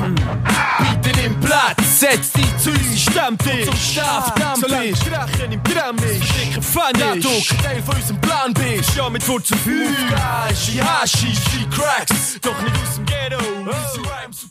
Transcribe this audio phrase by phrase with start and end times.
[0.00, 4.60] Bitte nimm Platz, setz dich zu uns, Stammtisch, zum Stammtisch.
[4.60, 7.24] Solange Drachen im Gramm ist, dicker Pfann ist.
[7.24, 8.96] du Teil von unserem Plan bist.
[8.96, 10.10] Ja, mit Wurzel 5.
[10.10, 13.38] Gashi, Hashi, Cracks, doch nicht aus dem Ghetto.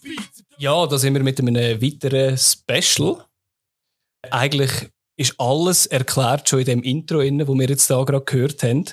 [0.04, 0.44] Beats.
[0.58, 3.26] Ja, da sind wir mit einem weiteren Special.
[4.30, 4.72] Eigentlich
[5.18, 8.86] ist alles erklärt schon in dem Intro, inne, wo wir jetzt da gerade gehört haben.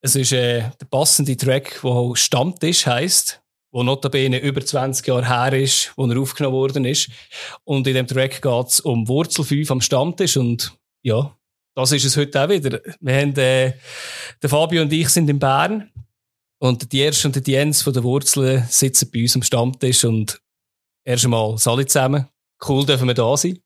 [0.00, 3.40] Es ist äh, der passende Track, der Stammtisch heisst,
[3.76, 7.10] wo notabene über 20 Jahre her ist, wo er aufgenommen worden ist.
[7.64, 10.72] Und in dem Track geht es um Wurzel 5 am Stammtisch und
[11.02, 11.36] ja,
[11.74, 12.80] das ist es heute auch wieder.
[13.00, 13.74] Wir haben, äh,
[14.40, 15.92] der Fabio und ich sind in Bern
[16.58, 20.40] und die Erste und die Jens von der Wurzeln sitzen bei uns am Stammtisch und
[21.04, 22.26] erst einmal alle zusammen.
[22.66, 23.58] Cool, dürfen wir da sein.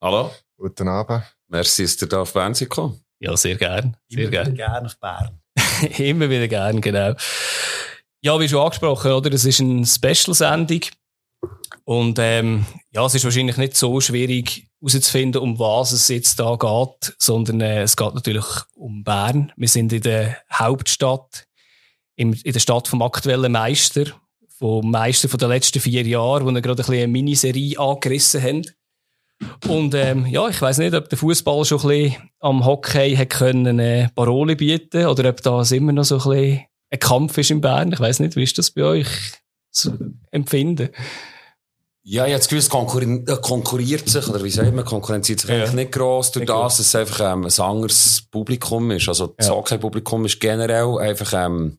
[0.00, 1.24] Hallo, Guten Abend.
[1.48, 3.00] merci, dass ihr da auf Bern seid gekommen.
[3.18, 3.96] Ja, sehr gern.
[4.08, 4.46] Sehr Immer gern.
[4.46, 5.40] wieder gerne auf Bern.
[5.98, 7.16] Immer wieder gern, genau.
[8.26, 9.32] Ja, wie schon angesprochen, oder?
[9.32, 10.80] Es ist eine Special-Sendung.
[11.84, 16.56] Und ähm, ja, es ist wahrscheinlich nicht so schwierig herauszufinden, um was es jetzt da
[16.56, 19.52] geht, sondern äh, es geht natürlich um Bern.
[19.56, 21.46] Wir sind in der Hauptstadt,
[22.16, 24.06] im, in der Stadt vom aktuellen Meister,
[24.58, 28.66] vom Meister von den letzten vier Jahren, wo wir gerade ein eine Miniserie angerissen haben.
[29.68, 33.30] Und ähm, ja, ich weiß nicht, ob der Fußball schon ein bisschen am Hockey hat
[33.30, 37.50] können äh, Parole bieten oder ob das immer noch so ein bisschen ein Kampf ist
[37.50, 37.92] in Bern.
[37.92, 39.08] Ich weiß nicht, wie ist das bei euch
[39.70, 39.96] zu
[40.30, 40.90] empfinden?
[42.08, 45.40] Ja, ich habe das Gefühl, es konkurri- äh, konkurriert sich, oder wie sagt man, konkurrenziert
[45.40, 45.56] sich Ja.
[45.56, 49.08] eigentlich nicht gross durch das, dass es einfach ähm, ein anderes Publikum ist.
[49.08, 49.54] Also das Ja.
[49.54, 51.78] Hockey-Publikum ist generell einfach ähm,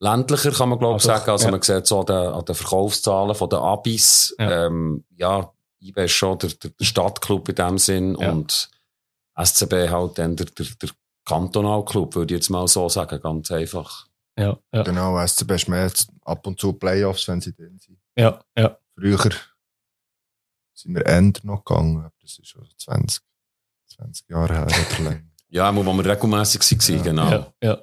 [0.00, 1.30] ländlicher, kann man glaube ich doch, sagen.
[1.30, 1.50] Also ja.
[1.50, 4.66] man sieht so an den, an den Verkaufszahlen von den Abis, Ja.
[4.66, 8.30] ähm, ja, IB ist schon der, der, der Stadtclub in dem Sinn Ja.
[8.32, 8.70] und
[9.36, 10.90] SCB halt dann der, der, der
[11.26, 14.06] Kantonalclub, würde ich jetzt mal so sagen, ganz einfach.
[14.42, 15.90] Ja, ja, Genau, SCB ist mehr
[16.24, 17.98] ab und zu Playoffs, wenn sie drin sind.
[18.16, 18.76] ja, ja.
[18.94, 19.30] Früher
[20.74, 23.22] sind wir eher noch gegangen, aber das ist schon 20,
[23.94, 25.22] 20 Jahre her oder länger.
[25.54, 27.02] Ja, wo wir regelmässig waren, Ja.
[27.02, 27.30] genau.
[27.30, 27.82] ja, ja.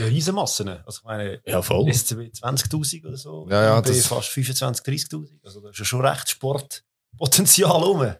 [0.00, 0.66] Ja Riesenmassen.
[0.68, 1.86] Also ich meine, Ja, voll.
[1.92, 3.46] SCB 20.000 oder so.
[3.50, 5.38] Ja, ja, das- fast 25.000, 30.000.
[5.44, 8.14] Also da ist ja schon recht Sportpotenzial rum.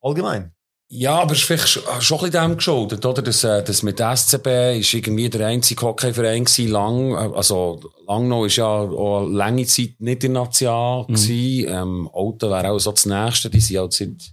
[0.00, 0.54] Allgemein.
[0.90, 3.20] Ja, aber es ist vielleicht schon schon ein dem geschuldet, oder?
[3.20, 8.46] Das, äh, das mit SCB ist irgendwie der einzige Hockeyverein gewesen, lang, äh, also, Langnau
[8.46, 11.14] ist ja auch lange Zeit nicht in National Mhm.
[11.14, 11.68] gewesen.
[11.68, 14.32] Ähm, Auto wäre auch so das Nächste, die sind halt seit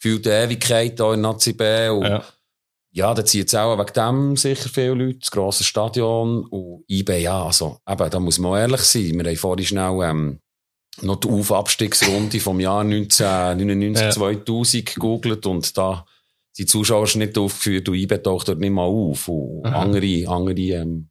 [0.00, 1.88] gefühlt Ewigkeit da in Nazi B.
[1.90, 2.24] Und, ja.
[2.90, 3.14] Ja.
[3.14, 7.44] da ziehen jetzt auch wegen dem sicher viele Leute, das grosse Stadion und IB, ja,
[7.44, 9.12] also, eben, da muss man ehrlich sein.
[9.16, 10.40] Wir haben vorhin schnell, ähm,
[11.02, 14.10] noch die Auf-Abstiegsrunde vom Jahr 1999, Ja.
[14.10, 16.04] 2000 gegoogelt und da
[16.52, 19.28] sind die Zuschauer nicht aufgeführt und IB taucht dort nicht mal auf.
[19.28, 19.80] Und Aha.
[19.82, 21.08] andere, andere, ähm,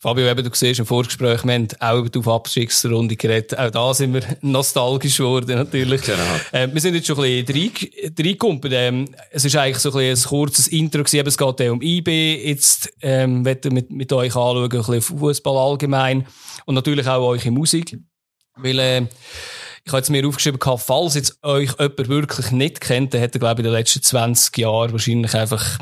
[0.00, 3.58] Fabio, eben, du siehst im Vorgespräch, wir haben auch über die Aufabstiegsrunde geredet.
[3.58, 6.02] Auch da sind wir nostalgisch geworden, natürlich.
[6.02, 6.18] genau.
[6.52, 7.62] Äh, wir sind jetzt schon ein bisschen
[8.04, 8.60] rein- reingekommen.
[8.70, 11.26] Ähm, es ist eigentlich so ein, bisschen ein kurzes Intro gewesen.
[11.26, 12.46] Es geht ja um IB.
[12.46, 16.28] Jetzt, ähm, möchte mit, mit euch anschauen, ein bisschen Fußball allgemein.
[16.64, 17.98] Und natürlich auch eure Musik.
[18.58, 19.06] Weil, äh,
[19.84, 23.34] ich habe jetzt mir aufgeschrieben, gehabt, falls jetzt euch jemand wirklich nicht kennt, dann hat
[23.34, 25.78] er, glaube ich, in den letzten 20 Jahren wahrscheinlich einfach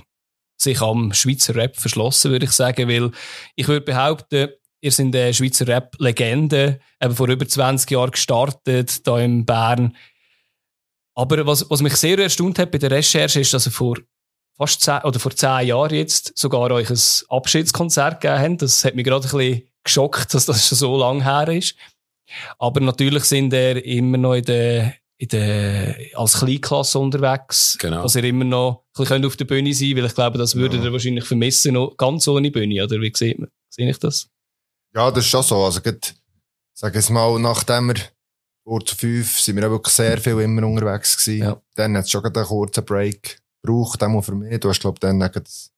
[0.57, 2.89] sich am Schweizer Rap verschlossen, würde ich sagen.
[2.89, 3.11] Weil
[3.57, 4.51] ich würde behaupten,
[4.81, 9.97] ihr seid eine Schweizer Rap-Legende, eben vor über 20 Jahren gestartet, da in Bern.
[11.15, 13.97] Aber was, was mich sehr erstaunt hat bei der Recherche, ist, dass ihr vor
[14.57, 18.63] fast zehn, oder vor zehn Jahren jetzt sogar euch ein Abschiedskonzert gegeben habt.
[18.63, 21.75] Das hat mich gerade ein bisschen geschockt, dass das schon so lange her ist.
[22.59, 27.77] Aber natürlich sind ihr immer noch in der, in der, als Kleinklasse unterwegs.
[27.81, 28.03] Genau.
[28.03, 30.55] Dass ihr immer noch ein bisschen auf der Bühne sein könnt, weil ich glaube, das
[30.55, 30.87] würdet Ja.
[30.87, 34.29] ihr wahrscheinlich vermissen, noch ganz ohne Bühne, oder wie sieht man, sehe ich das?
[34.95, 35.65] Ja, das ist schon so.
[35.65, 36.01] Also, gerade,
[36.75, 37.97] sag jetzt mal, nachdem wir
[38.67, 41.45] Wurzel 5 sind wir ja wirklich sehr viel immer unterwegs gewesen.
[41.45, 41.63] Ja.
[41.77, 44.59] Dann hat es schon einen kurzen Break gebraucht, auch für mich.
[44.59, 45.71] Du hast, glaube ich, dann das,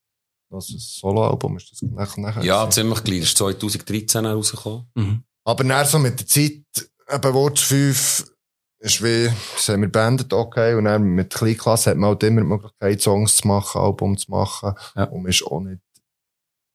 [0.50, 0.66] das
[0.98, 1.82] Soloalbum, ist das
[2.16, 2.42] nachher?
[2.42, 3.20] Ja, ziemlich klein.
[3.20, 4.86] Das ist 2013 rausgekommen.
[4.94, 5.22] Mhm.
[5.44, 6.62] Aber dann so mit der Zeit,
[7.10, 8.32] eben Wurzel 5,
[8.80, 10.74] ist wie, das haben wir beendet, okay.
[10.74, 14.16] Und dann mit der Kleinklasse hat man halt immer die Möglichkeit, Songs zu machen, Album
[14.16, 14.74] zu machen.
[14.94, 15.04] Ja.
[15.04, 15.80] Und man ist auch nicht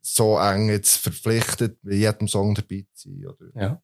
[0.01, 3.25] so eng jetzt verpflichtet, bei jedem Song dabei zu sein.
[3.25, 3.81] Oder Ja.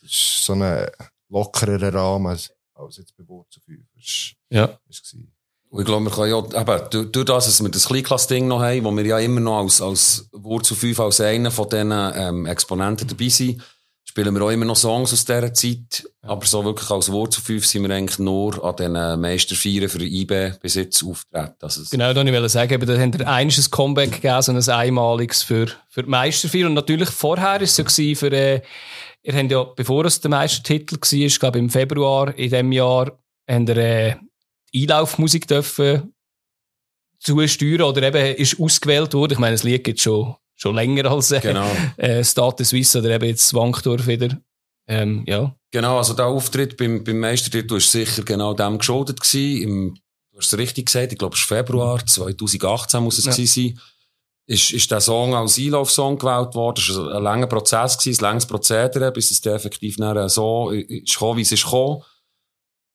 [0.00, 0.86] Das ist so ein
[1.28, 2.50] lockerer Rahmen als,
[2.96, 3.80] jetzt bei Wurzel 5.
[3.96, 4.78] Ist, Ja.
[4.88, 5.14] ist.
[5.68, 8.60] Und ich glaube, wir können ja, eben, durch, durch das, dass wir das Kleinklass-Ding noch
[8.60, 12.46] haben, wo wir ja immer noch als, als Wurzel 5 als einer von diesen ähm,
[12.46, 13.62] Exponenten dabei sind,
[14.08, 16.08] spielen wir auch immer noch Songs aus dieser Zeit.
[16.22, 20.52] Aber so wirklich als Wurzel 5 sind wir eigentlich nur an den Meisterfeiern für IB
[20.62, 21.56] bis jetzt auftreten.
[21.60, 24.52] Also Genau, da wollte ich sagen, eben, da habt ihr eines ein Comeback gegeben, so
[24.52, 26.66] ein einmaliges für, für die Meisterfeier.
[26.66, 28.62] Und natürlich vorher war es so gewesen für, äh,
[29.22, 33.18] ihr habt ja, bevor es der Meistertitel war, ich glaube im Februar in diesem Jahr,
[33.48, 34.16] habt ihr äh,
[34.72, 36.14] die Einlaufmusik dürfen
[37.18, 39.32] zusteuern oder eben ist ausgewählt worden.
[39.34, 41.70] Ich meine, das Lied gibt schon, schon länger als äh, Genau.
[41.96, 44.36] äh, Stade Suisse oder eben jetzt Wankdorf wieder.
[44.88, 45.54] Ähm, ja.
[45.70, 49.62] Genau, also der Auftritt beim, beim Meistertitel war sicher genau dem geschuldet gewesen.
[49.62, 49.94] Im,
[50.32, 53.32] du hast es richtig gesagt, ich glaube, es ist Februar 2018 muss es Ja.
[53.32, 53.80] gewesen sein.
[54.48, 56.78] Ist, ist der Song als Einlaufsong gewählt worden.
[56.80, 60.70] Es war ein langer Prozess gewesen, ein langes Prozedere, bis es dann effektiv nachher so
[60.70, 62.02] ist gekommen, wie es ist gekommen.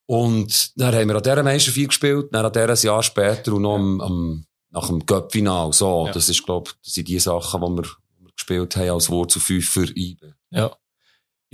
[0.08, 3.62] Und dann haben wir an dieser Meisterfeier gespielt, dann an dieser ein Jahr später und
[3.64, 5.74] noch am, am, nach dem Cup-Final.
[5.74, 6.12] So, Ja.
[6.12, 9.10] das ist, glaube ich, das sind die Sachen, die wir, die wir gespielt haben als
[9.10, 10.34] Wurzel 5 für IBE.
[10.50, 10.72] Ja.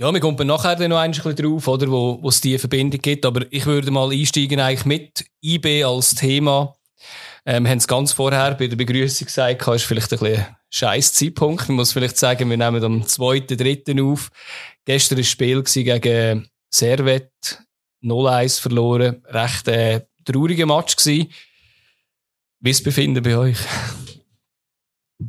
[0.00, 3.00] Ja, wir kommen nachher dann noch ein bisschen drauf, oder, wo, wo es die Verbindung
[3.02, 3.26] gibt.
[3.26, 6.76] Aber ich würde mal einsteigen eigentlich mit IB als Thema.
[7.44, 10.36] Ähm, wir haben es ganz vorher bei der Begrüßung gesagt, es ist vielleicht ein bisschen
[10.44, 11.68] ein scheiß Zeitpunkt.
[11.68, 14.12] Man muss vielleicht sagen, wir nehmen am 2.3.
[14.12, 14.30] auf.
[14.84, 17.32] Gestern war ein Spiel gegen Servet.
[18.04, 19.24] 0-1 verloren.
[19.26, 21.32] Recht äh, trauriger Match gewesen.
[22.60, 23.58] Wie ist das Befinden bei euch?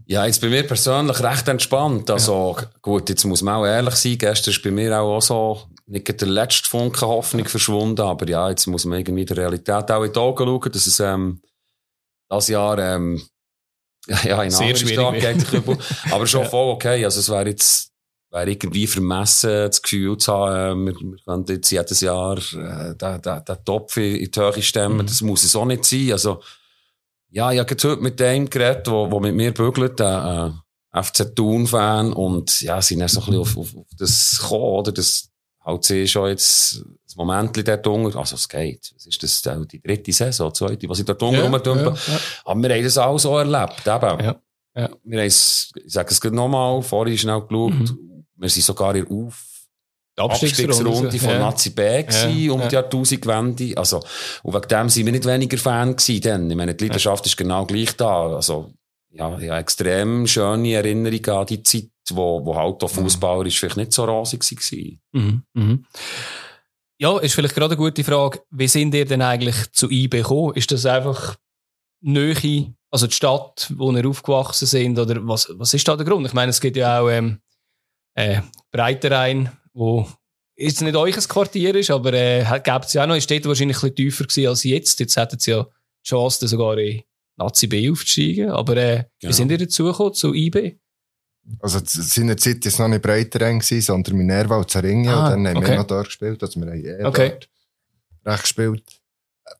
[0.05, 2.09] Ja, jetzt bei mir persönlich recht entspannt.
[2.11, 4.17] Also, gut, jetzt muss man auch ehrlich sein.
[4.17, 8.49] Gestern ist bei mir auch, auch so, nicht der letzte Funke Hoffnung verschwunden, aber ja,
[8.49, 11.41] jetzt muss man irgendwie der Realität auch in die Augen schauen, dass es, ähm,
[12.29, 13.21] das Jahr, ähm,
[14.07, 15.63] ja, ja, in Sehr schwierig geht.
[16.11, 16.49] Aber schon Ja.
[16.49, 17.03] voll okay.
[17.03, 17.91] Also, es wäre jetzt,
[18.31, 22.95] wäre irgendwie vermessen, das Gefühl zu haben, äh, wir, wir können jetzt jedes Jahr, äh,
[22.95, 24.97] den, den, den Topf in, in die Höhe stemmen.
[24.97, 25.07] Mhm.
[25.07, 26.11] Das muss es auch nicht sein.
[26.11, 26.41] Also,
[27.31, 30.53] ja, ich habe heute mit dem geredet, der, der mit mir bügelt, der
[30.93, 32.13] äh, FC Thun-Fan.
[32.13, 34.91] Und ja, sind dann so ein bisschen auf, auf, auf das gekommen, oder?
[34.91, 35.29] Das
[35.63, 38.17] halt sie schon jetzt das Moment dort unten.
[38.17, 38.91] Also, es geht.
[38.97, 41.93] Es ist das auch die dritte Saison, zweite, was ich dort unten Ja, rumdümpel.
[42.07, 42.19] ja, ja.
[42.45, 44.19] Aber wir haben das auch so erlebt, eben.
[44.25, 44.35] Ja,
[44.75, 44.89] ja.
[45.03, 48.25] Wir haben es, ich sage es nochmal, vorhin schnell geschaut, Mhm.
[48.37, 49.45] wir sind sogar in der Auf
[50.19, 51.39] Die Abstiegsrunde von ja.
[51.39, 52.67] Nazi B Ja, um ja.
[52.67, 53.77] die Jahrtausendwende.
[53.77, 54.03] Also,
[54.43, 56.51] und wegen dem sind wir nicht weniger Fan gewesen, denn.
[56.51, 58.35] Ich meine, die Leidenschaft ist genau gleich da.
[58.35, 58.73] Also,
[59.11, 63.77] ja, habe extrem schöne Erinnerungen an die Zeit, wo, wo halt auch Fußballer ist vielleicht
[63.77, 65.21] nicht so rosig war.
[65.21, 65.43] Mhm.
[65.53, 65.85] Mhm.
[66.99, 68.41] Ja, ist vielleicht gerade eine gute Frage.
[68.51, 70.53] Wie sind ihr denn eigentlich zu IB gekommen?
[70.55, 71.37] Ist das einfach
[72.01, 74.99] Nähe, also die Stadt, wo ihr aufgewachsen sind?
[74.99, 76.27] Oder was, was ist da der Grund?
[76.27, 77.39] Ich meine, es gibt ja auch ähm,
[78.15, 80.07] äh, Breiterein, wo
[80.55, 83.45] jetzt nicht euch ein Quartier ist, aber äh, gibt es ja auch noch, ist dort
[83.45, 84.99] wahrscheinlich ein bisschen tiefer gewesen als jetzt.
[84.99, 87.03] Jetzt hätten sie ja die Chance, sogar in
[87.37, 88.49] Nazi B aufzusteigen.
[88.51, 89.31] Aber äh, Genau.
[89.31, 90.77] wie sind ihr dazu gekommen, zu IB?
[91.61, 95.09] Also, zu seiner Zeit war es noch nicht breiter eng, gewesen, sondern Minerva und Zaringe.
[95.11, 95.69] Ah, und dann haben okay.
[95.71, 96.43] wir noch dort gespielt.
[96.43, 97.29] Also, wir haben eh Okay.
[97.29, 97.49] dort
[98.25, 98.83] recht gespielt.
[99.45, 99.51] Äh,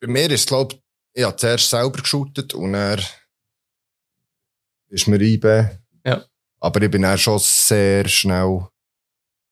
[0.00, 0.82] Bei mir ist es, glaube ich,
[1.14, 2.98] ich habe zuerst selber geshootet und er
[4.88, 5.44] ist mir IB.
[6.04, 6.24] Ja.
[6.60, 8.66] Aber ich bin dann schon sehr schnell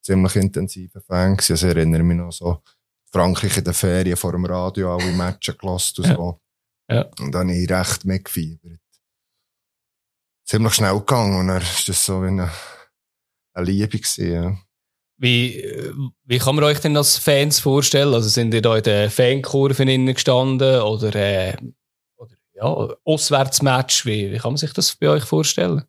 [0.06, 1.52] ziemlich intensiver Fan gewesen.
[1.52, 2.62] Also, ich erinnere mich noch so,
[3.10, 6.16] Frankreich in den Ferien vor dem Radio, alle Matches gelassen und Ja.
[6.16, 6.40] so.
[6.88, 7.02] Ja.
[7.20, 8.80] Und dann habe ich recht mitgefiebert.
[10.44, 12.50] Ziemlich schnell gegangen und dann ist das so wie eine,
[13.54, 14.56] eine Liebe gewesen, ja.
[15.18, 15.64] Wie,
[16.24, 18.12] wie kann man euch denn als Fans vorstellen?
[18.12, 21.56] Also sind ihr da in den Fankurven innen gestanden oder, äh,
[22.16, 22.64] oder ja,
[23.04, 24.04] Auswärtsmatch?
[24.04, 25.84] Wie, wie kann man sich das bei euch vorstellen?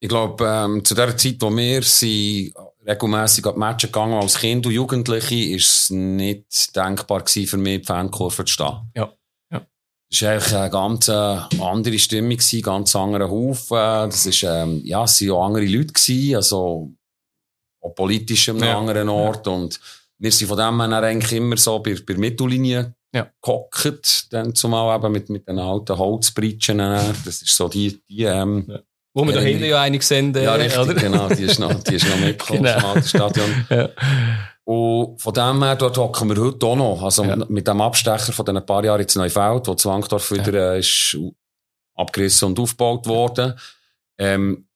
[0.00, 2.52] Ich glaube, ähm, zu der Zeit, wo wir sind,
[2.86, 7.56] regelmässig an die Matches gegangen als Kind und Jugendliche, ist es nicht denkbar gewesen, für
[7.56, 8.90] mich, die Fankurve zu stehen.
[8.94, 9.12] Ja.
[9.50, 9.66] Ja.
[10.10, 11.12] Es war eigentlich eine ganz äh,
[11.60, 14.10] andere Stimmung, gewesen, ganz anderer Haufen.
[14.10, 16.90] Das ist, ähm, ja, es waren auch andere Leute gewesen, also
[17.80, 18.78] auch politisch an einem Ja.
[18.78, 19.48] anderen Ort.
[19.48, 19.80] Und
[20.18, 23.30] wir sind von dem her eigentlich immer so bei, bei der Mittellinie Ja.
[23.42, 26.78] gehockt, dann zumal eben mit, mit den alten Holzbritschen.
[26.78, 28.66] Das ist so die, die ähm,
[29.18, 30.92] Wo wir da Ja, hinten ja einige sehen, äh, ja, richtig, oder?
[30.94, 31.28] genau.
[31.28, 32.88] Die ist noch, die ist noch mitgekommen Genau.
[32.92, 33.66] alten Stadion.
[33.70, 33.88] Ja.
[34.64, 37.02] Und von dem her, dort hocken wir heute auch noch.
[37.02, 37.36] Also Ja.
[37.48, 41.16] mit dem Abstecher von diesen paar Jahren ins Neufeld, wo Zwangdorf wieder äh, ist
[41.94, 43.54] abgerissen und aufgebaut worden.
[44.18, 44.66] Ähm,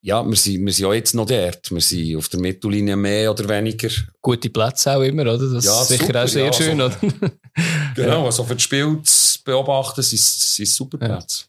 [0.00, 1.68] ja, wir sind, wir sind auch jetzt noch dort.
[1.72, 3.88] Wir sind auf der Mittellinie mehr oder weniger.
[4.22, 5.38] Gute Plätze auch immer, oder?
[5.54, 6.84] Das Ja, ist sicher super, auch sehr ja, schön, so.
[6.84, 6.96] oder?
[7.96, 11.16] Genau, also für das Spiel zu beobachten, sind sind super Ja.
[11.16, 11.44] Plätze.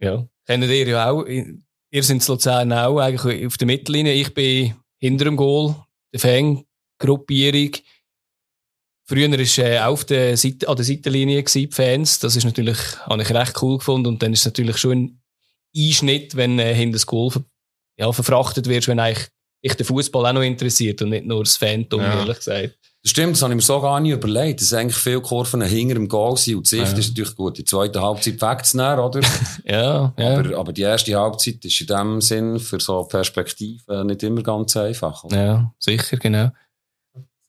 [0.00, 0.26] Ja.
[0.48, 1.26] Kennt ihr ja auch.
[1.26, 4.12] Ihr seid in Luzern auch eigentlich auf der Mittellinie.
[4.14, 5.74] Ich bin hinter dem Goal,
[6.12, 7.72] der Fangruppierung.
[9.06, 12.18] Früher war äh, auch auf der Seite, an der Seitenlinie gewesen, die Fans.
[12.18, 14.08] Das ist natürlich, habe ich recht cool gefunden.
[14.08, 15.22] Und dann ist es natürlich schon ein
[15.76, 17.44] Einschnitt, wenn äh, hinter das Goal ver
[17.98, 19.28] ja, verfrachtet wirst, wenn eigentlich
[19.64, 22.20] dich der Fußball auch noch interessiert und nicht nur das Phantom, Ja.
[22.20, 22.78] ehrlich gesagt.
[23.02, 24.60] Das stimmt, das habe ich mir so gar nicht überlegt.
[24.60, 26.98] Das sind eigentlich viele Kurven hinter dem Goal sind und die Sicht Ja.
[26.98, 27.56] ist natürlich gut.
[27.56, 29.20] Die zweite Halbzeit wegzunehmen, oder?
[29.64, 30.38] Ja, ja.
[30.38, 34.76] aber, aber die erste Halbzeit ist in dem Sinn für so Perspektive nicht immer ganz
[34.76, 35.22] einfach.
[35.24, 35.36] oder?
[35.44, 36.50] ja, sicher, genau.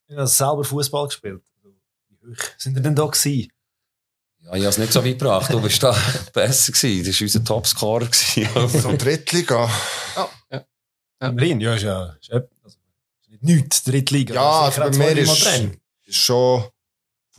[0.08, 1.42] Ich habe selber Fußball gespielt.
[1.64, 1.76] Also,
[2.10, 3.52] Wie hoch sind ihr denn da gewesen?
[4.42, 5.52] Ja, ich habe es nicht so weit gebracht.
[5.52, 5.96] Du bist da
[6.34, 7.06] besser gewesen.
[7.06, 8.06] Das war unser Topscorer.
[8.06, 8.80] gewesen.
[8.82, 9.70] So Drittliga.
[11.22, 12.50] Immerhin, ja, ist ja, ist ja ist
[13.42, 14.34] nichts, Drittliga.
[14.34, 15.48] Ja, Das also bei mir ist,
[16.06, 16.64] ist schon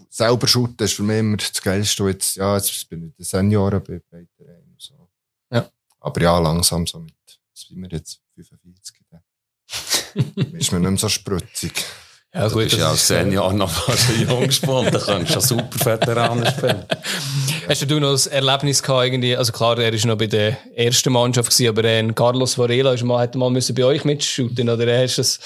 [0.09, 2.05] selber shooten ist für mich immer das Geilste.
[2.05, 5.09] Jetzt, ja, jetzt bin ich in den Senioren bei Breiterein und so.
[5.51, 5.71] Ja.
[6.01, 7.15] Aber ja, langsam so mit,
[7.51, 8.97] was sind wir jetzt, 45.
[10.35, 11.85] dann ist mir nicht mehr so spritzig.
[12.33, 14.95] Ja, Du bist ja als Senior noch fast ein jung gespielt.
[14.95, 16.85] Da kannst du schon super Veteranen spielen.
[17.69, 19.37] Hast du noch ein Erlebnis gehabt, irgendwie?
[19.37, 23.03] Also klar, er ist noch bei der ersten Mannschaft gewesen, aber äh, Carlos Varela ist
[23.03, 25.41] mal, hätte mal müssen bei euch mitshooten, oder hast du das,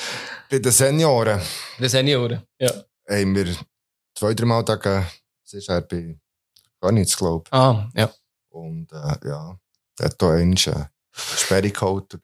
[0.51, 1.41] Bei den Senioren
[1.79, 2.43] den Senioren?
[2.59, 2.71] Ja.
[3.09, 3.55] haben wir
[4.15, 5.07] zwei, drei Mal gegen,
[5.43, 6.17] das ist er bei
[6.81, 8.05] Garnitz, glaube Ah, ja.
[8.07, 8.11] ich.
[8.51, 9.59] Und, äh, ja,
[10.01, 12.23] er hat da einmal eine Sperre geholt über,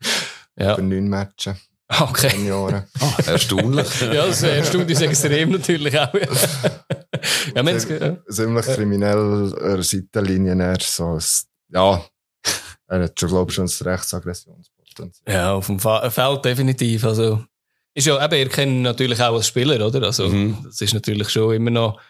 [0.57, 0.75] Ja.
[0.75, 1.57] über neun Matches.
[1.99, 2.31] Okay.
[2.31, 2.85] Senioren.
[3.27, 4.01] Erstaunlich.
[4.13, 6.13] Ja, das erstaunt uns extrem natürlich auch.
[7.55, 8.17] ja, ge- ja.
[8.31, 10.55] ziemlich kriminell an der Seitenlinie.
[10.63, 11.23] Er so, ein-
[11.73, 12.05] ja,
[12.87, 15.35] er hat schon, glaube ich, schon ein Rechtsagressionspotenzial.
[15.35, 17.05] ja, auf dem Fa Feld definitiv.
[17.05, 17.45] Also,
[17.95, 20.03] ist ja, eben, ihr kennt natürlich auch als Spieler, oder?
[20.05, 20.59] Also, Mhm.
[20.65, 22.01] das ist natürlich schon immer noch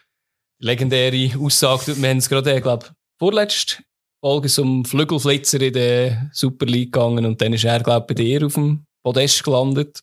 [0.60, 1.96] die legendäre Aussage.
[2.00, 2.86] Wir haben es gerade, ich glaube,
[3.18, 3.82] vorletzt
[4.22, 8.22] Folge zum Flügelflitzer in der Super League gegangen und dann ist er, glaube ich, bei
[8.22, 10.00] dir auf dem Podest gelandet.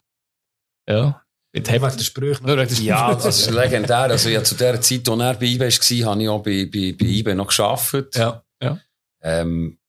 [0.87, 1.21] Ja.
[1.53, 2.43] Mit Wegen der Sprüche.
[2.43, 3.27] Nur wegen der Ja, Sprüche.
[3.27, 3.97] das ist legendär.
[3.97, 6.95] Also, ja, zu der Zeit, als er bei IBE war, habe ich auch bei, bei,
[6.97, 8.15] bei IBE noch gearbeitet.
[8.15, 8.79] Ja, ja.
[9.21, 9.79] Ähm,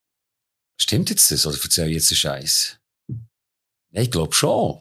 [0.80, 1.46] stimmt jetzt das?
[1.46, 2.78] Oder erzähle ich jetzt einen Scheiß?
[3.90, 4.80] Nein, ich glaube schon.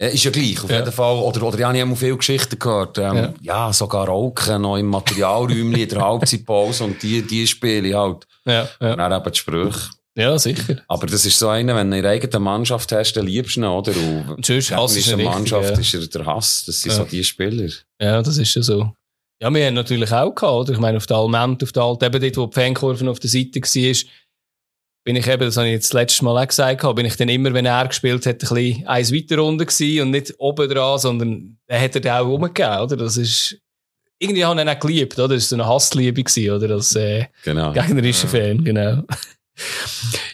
[0.00, 0.78] Ja, ist ja gleich, auf Ja.
[0.78, 1.16] jeden Fall.
[1.18, 2.98] Oder, oder ich habe viele Geschichten gehört.
[2.98, 3.34] Ähm, Ja.
[3.40, 3.72] ja.
[3.72, 8.26] sogar Rauchen noch im Materialräumchen in der Halbzeitpause und die, die Spiele halt.
[8.46, 8.92] Ja, ja.
[8.92, 9.90] Und dann eben die Sprüche.
[10.18, 10.82] Ja, sicher.
[10.88, 13.64] Aber das ist so einer, wenn du eine eigene Mannschaft hast, dann liebst du ihn,
[13.64, 13.92] oder?
[14.36, 15.78] Und sonst hasst du ist ihn Mannschaft, ja.
[15.78, 16.64] ist er der Hass.
[16.66, 16.98] Das sind Ja.
[16.98, 17.70] so die Spieler.
[18.00, 18.92] Ja, das ist ja so.
[19.40, 20.72] Ja, wir haben natürlich auch gehabt, oder?
[20.72, 23.30] Ich meine, auf der Alment, auf der Alten, eben dort, wo die Fankurve auf der
[23.30, 23.96] Seite war,
[25.04, 27.28] bin ich eben, das habe ich jetzt das letzte Mal auch gesagt, bin ich dann
[27.28, 30.98] immer, wenn er gespielt hat, ein bisschen eins weiter runter gewesen und nicht oben dran,
[30.98, 32.96] sondern er hat er dann auch rumgegeben, oder?
[32.96, 33.56] Das ist,
[34.18, 35.28] irgendwie haben ihn auch geliebt, oder?
[35.36, 36.74] Das war so eine Hassliebe gewesen, oder?
[36.74, 37.72] Als, äh, Genau.
[37.72, 39.04] gegnerischer Fan, genau.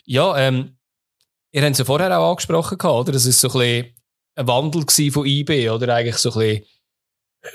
[0.04, 0.76] Ja, ähm,
[1.52, 3.12] ihr habt es ja vorher auch angesprochen, oder?
[3.12, 3.94] Das ist so ein bisschen
[4.36, 5.94] ein Wandel von IB, oder?
[5.94, 6.64] Eigentlich so ein bisschen,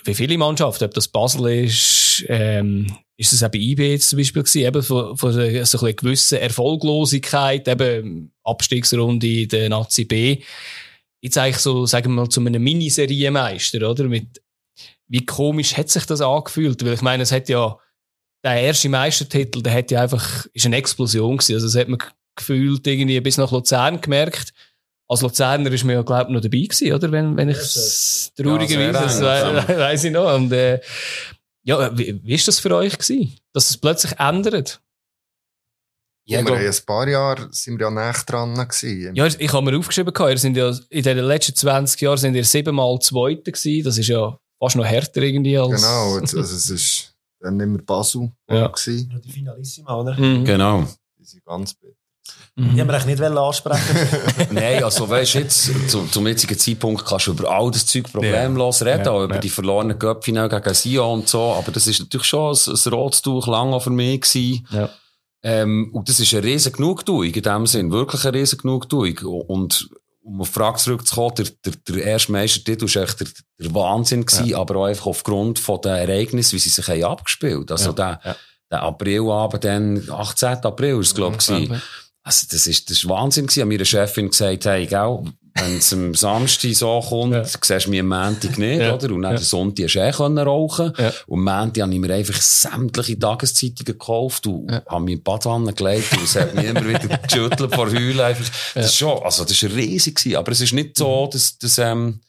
[0.05, 4.17] wie viele Mannschaften, ob das Basel ist, ähm, ist es auch bei IB jetzt zum
[4.17, 10.05] Beispiel gewesen, eben von, von so ein bisschen gewissen Erfolglosigkeit, eben Abstiegsrunde in der Nazi
[10.05, 10.41] B.
[11.21, 14.05] Jetzt eigentlich so, sagen wir mal, zu einem Miniserienmeister, oder?
[14.05, 14.41] Mit,
[15.07, 16.85] wie komisch hat sich das angefühlt?
[16.85, 17.77] Weil ich meine, es hat ja,
[18.43, 21.55] der erste Meistertitel, der hat ja einfach, ist eine Explosion gewesen.
[21.55, 21.99] Also, das hat man
[22.35, 24.53] gefühlt irgendwie bis nach Luzern gemerkt.
[25.07, 27.11] Als Luzerner ist man ja, glaube ich, noch dabei gewesen, oder?
[27.11, 30.33] Wenn, wenn ich es traurigerweise, Ja, we weiss ich noch.
[30.33, 30.79] Und, äh,
[31.63, 33.35] ja, wie, wie ist das für euch gewesen?
[33.53, 34.79] Dass es plötzlich ändert?
[36.25, 39.15] Ja, wir haben ein paar Jahre sind wir ja näher dran gewesen.
[39.15, 42.45] Ja, ich habe mir aufgeschrieben, ihr sind ja, in den letzten 20 Jahren sind ihr
[42.45, 43.83] siebenmal Zweiter gewesen.
[43.83, 45.81] Das ist ja fast noch härter irgendwie als...
[45.81, 47.08] Genau, also es ist
[47.39, 48.67] dann immer Basel Ja.
[48.67, 49.21] gewesen.
[49.23, 50.13] Die Finalissima, oder?
[50.19, 50.45] Mhm.
[50.45, 50.85] Genau.
[51.17, 51.93] Die sind ganz bitter.
[52.55, 52.75] Mhm.
[52.75, 53.97] Die haben wir eigentlich nicht wollen ansprechen.
[54.51, 58.11] Nein, also weißt du, jetzt, zum, zum jetzigen Zeitpunkt kannst du über all das Zeug
[58.11, 59.41] problemlos reden, Ja, auch über ja.
[59.41, 63.21] die verlorenen Göpfinale gegen Sion und so, aber das ist natürlich schon ein, ein rotes
[63.21, 64.67] Tuch lang auch für mich gewesen.
[64.71, 64.89] Ja.
[65.41, 69.17] Ähm, und das ist eine riesen Genugtuung in dem Sinn, wirklich eine riesen Genugtuung.
[69.47, 69.89] Und
[70.21, 73.27] um auf die Frage zurückzukommen, der, der, der erste Meistertitel war echt der,
[73.59, 77.71] der Wahnsinn gewesen, aber auch einfach aufgrund von den Ereignissen, wie sie sich haben abgespielt.
[77.71, 78.35] Also Ja, der, ja.
[78.71, 80.49] der Aprilabend, dann 18.
[80.63, 81.47] April ist es, glaube ich.
[81.47, 81.81] Ja.
[82.23, 83.59] Also, das ist, das ist Wahnsinn gewesen.
[83.59, 85.23] Ich habe meiner Chefin gesagt, hey, gell,
[85.55, 87.43] wenn es am Samstag so kommt, Ja.
[87.43, 88.93] siehst du mich am Montag nicht, Ja.
[88.93, 89.11] oder?
[89.13, 89.37] Und dann Ja.
[89.39, 90.93] den Sonntag hast du eh können rauchen.
[90.97, 91.13] Ja.
[91.27, 94.83] Und am Montag habe ich mir einfach sämtliche Tageszeitungen gekauft und Ja.
[94.85, 98.19] habe mich in die Badwanne gelegt und es hat mich immer wieder geschüttelt vor Heulen.
[98.19, 98.45] Einfach.
[98.75, 100.35] Das ist schon, also, das ist riesig gewesen.
[100.37, 101.31] Aber es ist nicht so, Mhm.
[101.31, 102.19] dass, dass, ähm,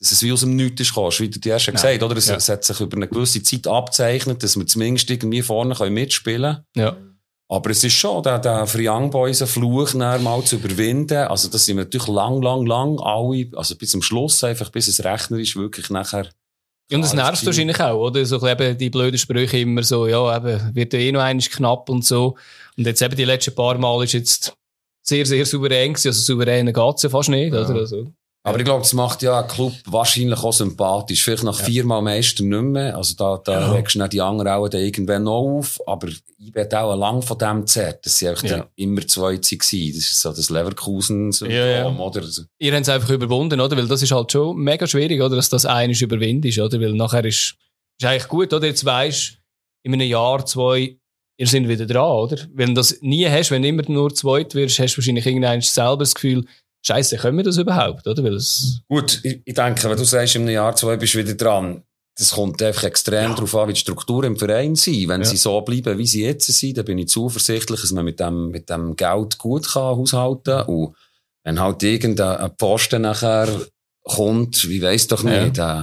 [0.00, 2.16] dass es wie aus dem Nichts ist wie du dir erst gesagt oder?
[2.16, 5.94] Es, es hat sich über eine gewisse Zeit abzeichnet, dass wir zumindest irgendwie vorne können
[5.94, 6.86] mitspielen können.
[6.86, 6.96] Ja.
[7.48, 11.28] Aber es ist schon, der, der für Young Boys einen Fluch nachher mal zu überwinden.
[11.28, 14.88] Also, das sind wir natürlich lang, lang, lang alle, also bis zum Schluss einfach, bis
[14.88, 16.28] es rechnerisch wirklich nachher.
[16.92, 17.46] Und das nervt gewesen.
[17.46, 18.24] wahrscheinlich auch, oder?
[18.24, 21.88] So eben die blöden Sprüche immer so, ja, eben, wird ja eh noch eines knapp
[21.88, 22.36] und so.
[22.76, 24.56] Und jetzt eben die letzten paar Mal ist jetzt
[25.02, 26.08] sehr, sehr souverän gewesen.
[26.08, 27.62] Also souverän geht's ja fast nicht, Ja.
[27.64, 27.74] oder?
[27.80, 28.12] Also,
[28.46, 31.24] Aber ich glaube, das macht ja einen Club wahrscheinlich auch sympathisch.
[31.24, 32.96] Vielleicht nach viermal Meister nicht mehr.
[32.96, 33.72] Also da, da Ja.
[33.72, 35.80] regst du die anderen auch dann irgendwann noch auf.
[35.86, 36.22] Aber ich
[36.52, 38.06] bin auch lang von dem zerrt.
[38.06, 38.66] dass sie einfach Ja.
[38.76, 39.40] immer zwei waren.
[39.40, 41.88] Das ist so das Leverkusen-Syndrom, Ja, ja.
[41.88, 42.20] oder?
[42.20, 43.76] Also, Ihr habt es einfach überwunden, oder?
[43.76, 45.34] Weil das ist halt schon mega schwierig, oder?
[45.36, 46.80] Dass das eines überwindest, oder?
[46.80, 47.56] Weil nachher ist,
[47.98, 48.66] ist eigentlich gut, oder?
[48.66, 49.38] Jetzt weisst,
[49.82, 50.96] in einem Jahr, zwei,
[51.36, 52.38] ihr seid wieder dran, oder?
[52.54, 55.60] Wenn du das nie hast, wenn du immer nur zweit wirst, hast du wahrscheinlich irgendwann
[55.62, 56.44] selber das Gefühl,
[56.86, 58.22] Scheiße, können wir das überhaupt, oder?
[58.22, 61.18] Weil es, Gut, ich, ich denke, wenn du sagst, in einem Jahr, zwei bist du
[61.18, 61.82] wieder dran,
[62.18, 65.08] das kommt einfach extrem darauf an, wie die Strukturen im Verein sind.
[65.08, 65.26] Wenn Ja.
[65.26, 68.50] sie so bleiben, wie sie jetzt sind, dann bin ich zuversichtlich, dass man mit dem,
[68.50, 70.66] mit dem Geld gut kann haushalten kann.
[70.66, 70.94] Und
[71.44, 73.48] wenn halt irgendein Posten nachher
[74.04, 75.44] kommt, wie weiss doch Ja.
[75.44, 75.82] nicht, äh,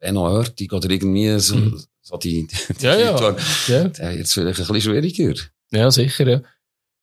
[0.00, 1.82] Benno Hörtig oder irgendwie so, Mhm.
[2.02, 2.46] so die,
[2.78, 3.36] die Ja, ja.
[3.66, 5.34] Ja, äh, jetzt vielleicht ein bisschen schwieriger.
[5.72, 6.40] ja, sicher, ja.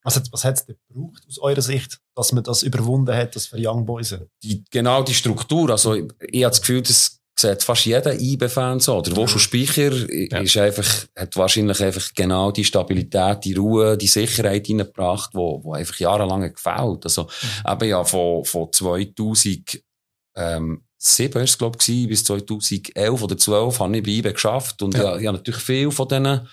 [0.05, 3.47] Was hat, was es denn gebraucht aus eurer Sicht, dass man das überwunden hat, das
[3.47, 4.15] für Young Boys?
[4.43, 5.71] die, genau die Struktur.
[5.71, 9.01] Also, ich, ich habe das Gefühl, das sieht fast jeder IB-Fan so.
[9.01, 10.39] Der Woschu Speicher Ja.
[10.39, 10.85] ist einfach,
[11.17, 16.43] hat wahrscheinlich einfach genau die Stabilität, die Ruhe, die Sicherheit reingebracht, wo, wo einfach jahrelang
[16.43, 17.03] hat gefällt.
[17.03, 17.27] Also,
[17.67, 19.81] eben ja, von, von 2007
[20.37, 25.17] ist es, glaube ich, bis 2011 oder 12 habe ich bei IB geschafft und ja.
[25.17, 26.47] ich habe natürlich viel von diesen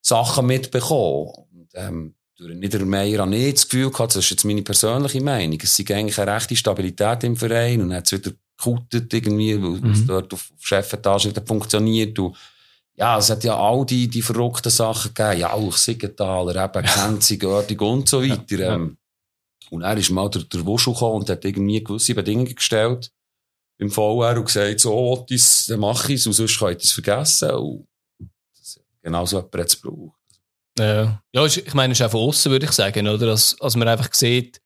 [0.00, 1.32] Sachen mitbekommen.
[1.52, 5.58] Und, ähm, durch Niedermeyer habe ich das Gefühl gehabt, das ist jetzt meine persönliche Meinung,
[5.62, 9.90] es sei eigentlich eine rechte Stabilität im Verein und hat es wieder gekutet irgendwie, weil
[9.92, 10.06] es Mhm.
[10.06, 12.36] dort auf Chefetage wieder funktioniert und
[12.94, 16.84] ja, es hat ja all die, die verrückten Sachen gegeben, ja, auch Siegenthaler, eben
[17.22, 18.58] Kenzi, Görding und so weiter.
[18.58, 18.74] Ja.
[18.74, 18.98] Ähm,
[19.70, 23.10] und er ist mal der, der Wuschu gekommen und hat irgendwie gewisse Bedingungen gestellt
[23.78, 26.92] beim VR und gesagt, so, Otis, dann mache ich es und sonst könnt ihr es
[26.92, 27.50] vergessen.
[27.52, 27.86] Und
[28.56, 30.20] das, genau so hat es gebraucht.
[30.78, 33.28] Ja, ja ist- ich meine, es ist auch von außen, würde ich sagen, oder?
[33.30, 34.60] Als, als man einfach sieht,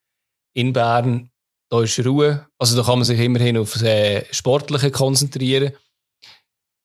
[0.54, 1.30] in Bern,
[1.70, 2.46] da ist Ruhe.
[2.58, 5.72] Also da kann man sich immerhin auf äh, Sportliche konzentrieren.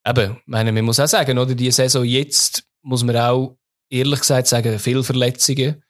[0.07, 1.53] Eben, meine, man muss auch sagen, oder?
[1.53, 3.57] Die Saison jetzt muss man auch
[3.91, 5.83] ehrlich gesagt sagen, viele Verletzungen.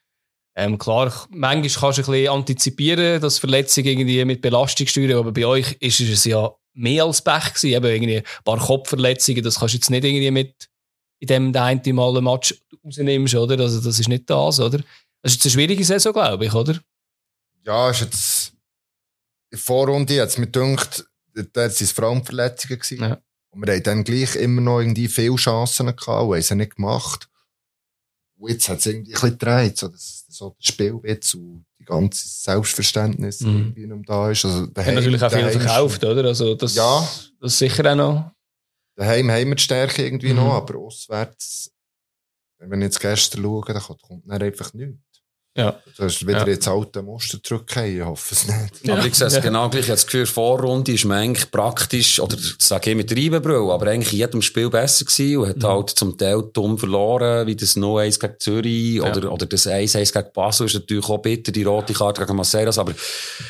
[0.58, 5.32] Ähm, klar, manchmal kannst du ein bisschen antizipieren, dass Verletzungen irgendwie mit Belastung steuern, aber
[5.32, 7.68] bei euch ist es ja mehr als Pech gewesen.
[7.74, 10.68] Eben irgendwie ein paar Kopfverletzungen, das kannst du jetzt nicht irgendwie mit
[11.22, 13.60] in dem der einen Mal einen Match rausnimmst, oder?
[13.64, 14.80] Also, das ist nicht das, oder?
[15.22, 16.80] Das ist jetzt eine schwierige Saison, glaube ich, oder?
[17.64, 18.50] Ja, ist jetzt
[19.52, 21.06] in der Vorrunde jetzt mir gedacht,
[21.36, 22.80] dort waren es Frauenverletzungen.
[22.80, 23.02] gewesen.
[23.02, 23.22] Ja.
[23.52, 26.76] Und wir haben dann gleich immer noch irgendwie viele Chancen gehabt und haben sie nicht
[26.78, 27.28] gemacht.
[28.40, 31.86] Und jetzt hat es irgendwie ein bisschen gedreht, so, dass, so der Spielwitz und die
[31.86, 33.48] ganze Selbstverständnis Mhm.
[33.76, 34.44] irgendwie mehr da ist.
[34.46, 36.24] Also, Haben daheim- natürlich auch viel verkauft, oder?
[36.26, 37.08] Also, das, Ja.
[37.40, 38.32] das ist sicher auch noch.
[38.96, 40.36] Daheim haben wir die Stärke irgendwie Mhm.
[40.38, 41.72] noch, aber auswärts,
[42.60, 44.98] wenn ich jetzt gestern schaue, dann kommt kommt dann einfach nichts.
[45.58, 45.82] Ja.
[45.98, 46.48] Das ist wieder Ja.
[46.48, 48.90] jetzt alte Muster zurückgehen, ich hoffe es nicht.
[48.90, 49.42] Aber ich sehe es Ja.
[49.42, 49.82] genau gleich.
[49.82, 53.70] Ich habe das Gefühl, Vorrunde ist man eigentlich praktisch, oder das sage ich mit Reibenbrüll,
[53.70, 55.64] aber eigentlich in jedem Spiel besser gewesen und hat Mhm.
[55.68, 59.12] halt zum Teil dumm verloren, wie das 0-1 gegen Zürich Ja.
[59.12, 62.78] oder, oder das 1-1 gegen Basel ist natürlich auch bitter, die rote Karte gegen Maceras,
[62.78, 62.94] aber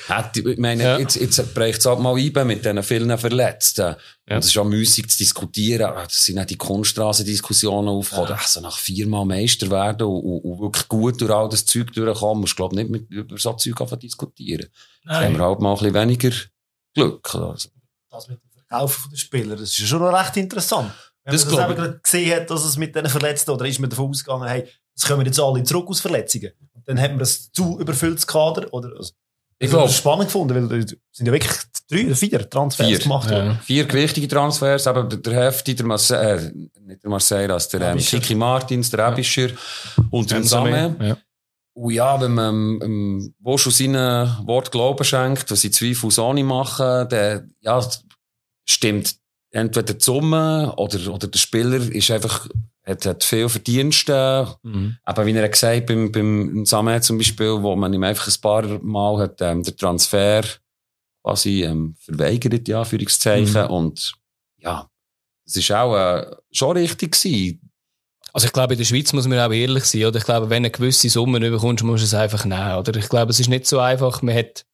[0.10, 0.98] hat, ich meine, Ja.
[0.98, 3.96] jetzt, jetzt bricht es halt mal ein mit diesen vielen Verletzten.
[4.28, 4.36] Ja.
[4.36, 5.88] Und es ist auch müßig zu diskutieren.
[5.88, 8.30] Ah, Das sind auch die Kunststraßendiskussionen aufgekommen.
[8.30, 8.36] Ja.
[8.36, 12.42] Also nach viermal Meister werden und, und, und wirklich gut durch all das Zeug durchkommen,
[12.42, 14.68] musst du, glaube nicht mit, über so Zeug diskutieren.
[15.06, 16.32] Da haben wir halt mal ein bisschen weniger
[16.94, 17.34] Glück.
[17.34, 17.70] Also.
[18.10, 20.92] Das mit dem Verkaufen der Spieler, das ist schon noch recht interessant.
[21.24, 23.90] Wenn Das man das eben gesehen hat, dass es mit diesen Verletzten, oder ist man
[23.90, 26.52] davon ausgegangen, hey, es kommen jetzt alle zurück aus Verletzungen.
[26.74, 28.90] Und dann hat man ein zu überfülltes Kader, oder?
[28.98, 29.14] Also,
[29.64, 31.54] Ich glaube, es spannend gefunden, weil es sind ja wirklich
[31.90, 33.00] drei oder vier Transfers Vier.
[33.00, 33.48] gemacht worden.
[33.48, 33.60] Ja.
[33.64, 37.98] vier gewichtige Transfers, aber der, der Hälfte, der Marcel, äh, nicht der das der ähm.
[38.00, 39.50] Kiki Martins, der Abischer
[40.10, 40.96] und der Samen.
[41.00, 41.18] Ja.
[41.74, 46.34] Und ja, wenn man, ähm, wo schon seinen Wort Glauben schenkt, was sie Zweifel so
[46.34, 47.88] nicht machen, dann, ja,
[48.68, 49.16] stimmt
[49.52, 52.48] entweder die Summe oder, oder der Spieler ist einfach,
[52.92, 54.56] hat, hat viel Verdienste.
[54.64, 54.98] Mhm.
[55.04, 58.42] Aber wie er gesagt hat, beim, beim Samen zum Beispiel, wo man ihm einfach ein
[58.42, 60.44] paar Mal hat, ähm, der Transfer
[61.24, 63.64] quasi, ähm, verweigert, ja, Führungszeichen.
[63.64, 63.70] Mhm.
[63.70, 64.14] Und,
[64.58, 64.90] ja,
[65.46, 67.72] das ist auch, äh, schon richtig gewesen.
[68.34, 70.18] Also ich glaube, in der Schweiz muss man auch ehrlich sein, oder?
[70.18, 72.96] Ich glaube, wenn du eine gewisse Summe bekommst, musst du es einfach nehmen, oder?
[72.96, 74.22] Ich glaube, es ist nicht so einfach.
[74.22, 74.66] Man hat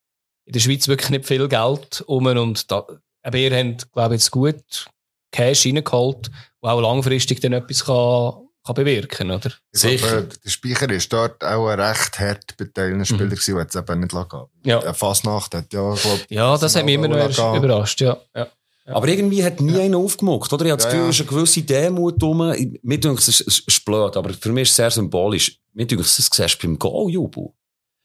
[0.45, 2.85] in der Schweiz wirklich nicht viel Geld um und da,
[3.23, 4.87] aber ihr habt, glaube ich, jetzt gut
[5.37, 6.29] Cash reingeholt,
[6.61, 8.33] wo auch langfristig dann etwas kann,
[8.65, 9.51] kann bewirken, oder?
[9.71, 10.07] Ich Sicher.
[10.07, 13.99] glaube, der Speicher ist dort auch ein recht hart beteiligter Spieler gewesen, der es eben
[14.01, 14.79] nicht lassen Ja.
[14.79, 18.17] Der Fasnacht hat ja, glaub, Ja, das hat mich immer noch überrascht, ja.
[18.35, 18.47] ja.
[18.89, 20.63] Aber irgendwie hat nie einer aufgemuckt, oder?
[20.65, 21.09] Ich habe das Ja, Gefühl, ja.
[21.09, 22.51] es ist eine gewisse Demut rum.
[22.53, 25.59] Ich- Mir denkt es, es ist blöd, aber für mich ist es sehr symbolisch.
[25.73, 27.49] Mir denkt es, das siehst du beim Goal-Jubel.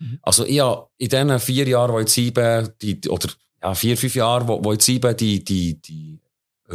[0.01, 0.19] Mhm.
[0.23, 3.29] Also, ich habe in diesen vier Jahren, wo ich sieben, die, oder,
[3.63, 6.19] ja, vier, fünf Jahren, wo, wo jetzt eben die, die, die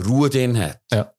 [0.05, 0.79] Ruhe drin hat.
[0.91, 1.11] Ja.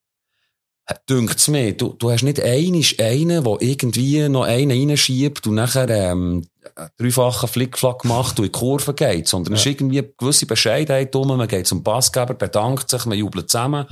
[1.07, 5.91] Dünkt's mir, du, du hast nicht einisch einen, der irgendwie noch einen reinschiebt und nachher,
[5.91, 10.09] ähm, einen dreifachen Flickflack macht und in die Kurve geht, sondern es ist irgendwie eine
[10.17, 13.85] gewisse Bescheidenheit rum, man geht zum Passgeber, bedankt sich, man jubelt zusammen.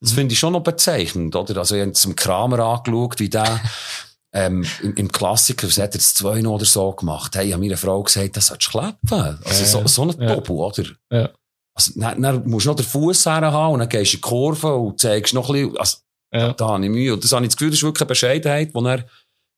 [0.00, 1.56] Das finde ich schon noch bezeichnend, oder?
[1.56, 3.60] Also, ich habe zum Kramer angeschaut, wie der,
[4.34, 7.34] ähm, im, im Klassiker, was hat er zwei noch oder so gemacht?
[7.34, 9.38] Hey, ich habe meiner Frau gesagt, das sollst klappen.
[9.44, 10.34] Also, so, so ein Ja.
[10.34, 10.84] Doppel, oder?
[11.10, 11.30] Ja.
[11.74, 14.28] Also, dann, dann musst du noch den Fuß haben und dann gehst du in die
[14.28, 15.96] Kurve und zeigst noch ein bisschen, also,
[16.32, 16.52] Ja.
[16.52, 17.14] da habe ich Mühe.
[17.14, 19.06] Und das habe ich das Gefühl, das ist wirklich eine Bescheidenheit, wo er,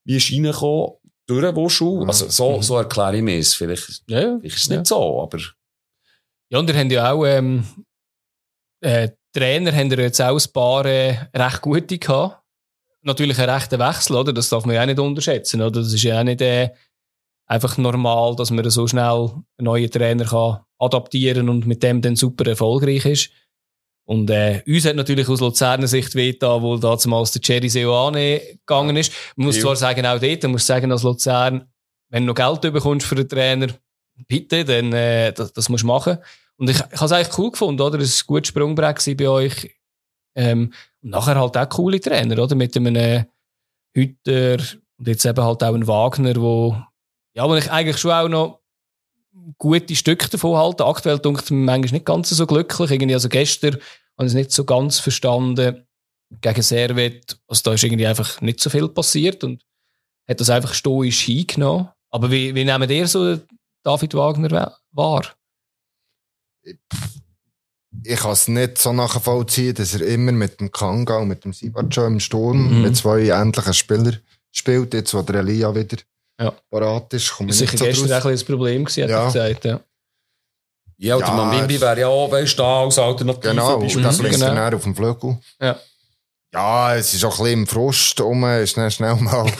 [0.07, 0.92] wie ist reingekommen,
[1.27, 2.05] durch den Schuh.
[2.05, 3.55] Also, so, so erkläre ich mir es.
[3.55, 4.38] Vielleicht, Ja, ja.
[4.40, 5.38] vielleicht ist es nicht so, aber,
[6.50, 7.64] Ja, und ihr habt ja auch, ähm,
[8.81, 12.40] äh, Trainer haben ja jetzt auch ein paar äh, recht gute gehabt.
[13.03, 14.33] Natürlich ein rechter Wechsel, oder?
[14.33, 15.81] Das darf man ja auch nicht unterschätzen, oder?
[15.81, 16.70] Das ist ja auch nicht äh,
[17.46, 22.16] einfach normal, dass man so schnell einen neuen Trainer kann adaptieren und mit dem dann
[22.16, 23.30] super erfolgreich ist.
[24.07, 28.96] Und äh, uns hat natürlich aus Luzerner Sicht wehgetan, wo damals der Jerry Seoane gegangen
[28.96, 29.12] ist.
[29.37, 29.62] Man muss Ja.
[29.62, 31.70] zwar sagen, auch dort, man muss sagen, als Luzern,
[32.11, 33.68] wenn du noch Geld bekommst für den Trainer,
[34.28, 36.18] bitte, dann äh, das, das musst du machen.
[36.57, 37.98] Und ich, ich habe es eigentlich cool gefunden, oder?
[37.98, 39.74] Es war ein gutes Sprungbrett bei euch.
[40.37, 42.54] Ähm, und nachher halt auch coole Trainer, oder?
[42.57, 43.24] Mit einem äh,
[43.94, 44.59] Hütter
[44.98, 46.76] und jetzt eben halt auch ein Wagner, wo,
[47.35, 48.61] ja, wo ich eigentlich schon auch noch
[49.59, 50.85] gute Stücke davon halte.
[50.87, 52.90] Aktuell ich mir manchmal nicht ganz so glücklich.
[52.90, 55.87] Irgendwie, also gestern habe ich es nicht so ganz verstanden.
[56.40, 59.62] Gegen Servet, also da ist irgendwie einfach nicht so viel passiert und
[60.29, 61.88] hat das einfach stoisch hingenommen.
[62.11, 63.38] Aber wie, wie nehmt ihr so
[63.85, 65.25] David Wagner wa- wahr?
[68.03, 71.53] ich kann es nicht so nachvollziehen, dass er immer mit dem Kanga und mit dem
[71.53, 72.83] Sibacho im Sturm Mhm.
[72.83, 74.18] mit zwei ähnlichen Spielern
[74.51, 74.94] spielt.
[74.94, 75.99] Jetzt, wo der Elia wieder
[76.40, 76.53] Ja.
[76.70, 79.20] parat ist, komme Das ich war nicht so gestern ein das Problem, gewesen, hat Ja.
[79.20, 79.64] er gesagt.
[79.64, 79.81] Ja.
[80.99, 83.51] ja, und Ja, der Mambimbi wäre ja auch, weißt du, da als Alternative.
[83.51, 84.23] Genau, und beispielsweise.
[84.23, 84.55] dann Mhm, genau.
[84.55, 85.38] dann auf dem Flügel.
[85.61, 85.79] Ja.
[86.53, 89.44] Ja, es ist auch ein bisschen im Frust rum, ist dann schnell mal.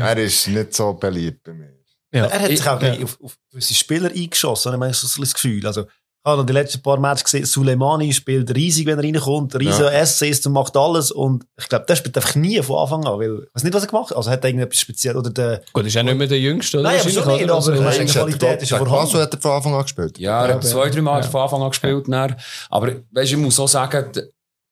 [0.00, 1.72] er ist nicht so beliebt bei mir.
[2.12, 2.26] Ja.
[2.26, 2.94] Er hat sich auch Ja.
[3.02, 5.66] auf, auf gewisse Spieler eingeschossen, habe ich so ein bisschen das Gefühl.
[5.66, 5.86] Also,
[6.26, 9.90] habe noch die letzten paar Matches gesehen, Suleimani spielt riesig, wenn er reinkommt, riesen Ja.
[9.90, 11.10] Essays und macht alles.
[11.12, 13.84] Und ich glaube, der spielt einfach nie von Anfang an, weil, ich weiß nicht, was
[13.84, 14.16] er gemacht hat.
[14.16, 16.90] Also, er hat irgendetwas speziell, oder der, Gut, ist auch nicht mehr der Jüngste, oder?
[16.90, 17.44] Nein, aber schon nicht, oder?
[17.44, 19.10] aber- Also, Nein, äh, die Qualität ist ja der vorhanden.
[19.12, 20.18] Quaso hat er von Anfang an gespielt.
[20.18, 21.28] Ja, er hat Ja, zwei, drei Mal ja.
[21.28, 22.04] von Anfang an gespielt.
[22.08, 22.36] dann.
[22.70, 24.06] Aber weißt, ich muss auch sagen,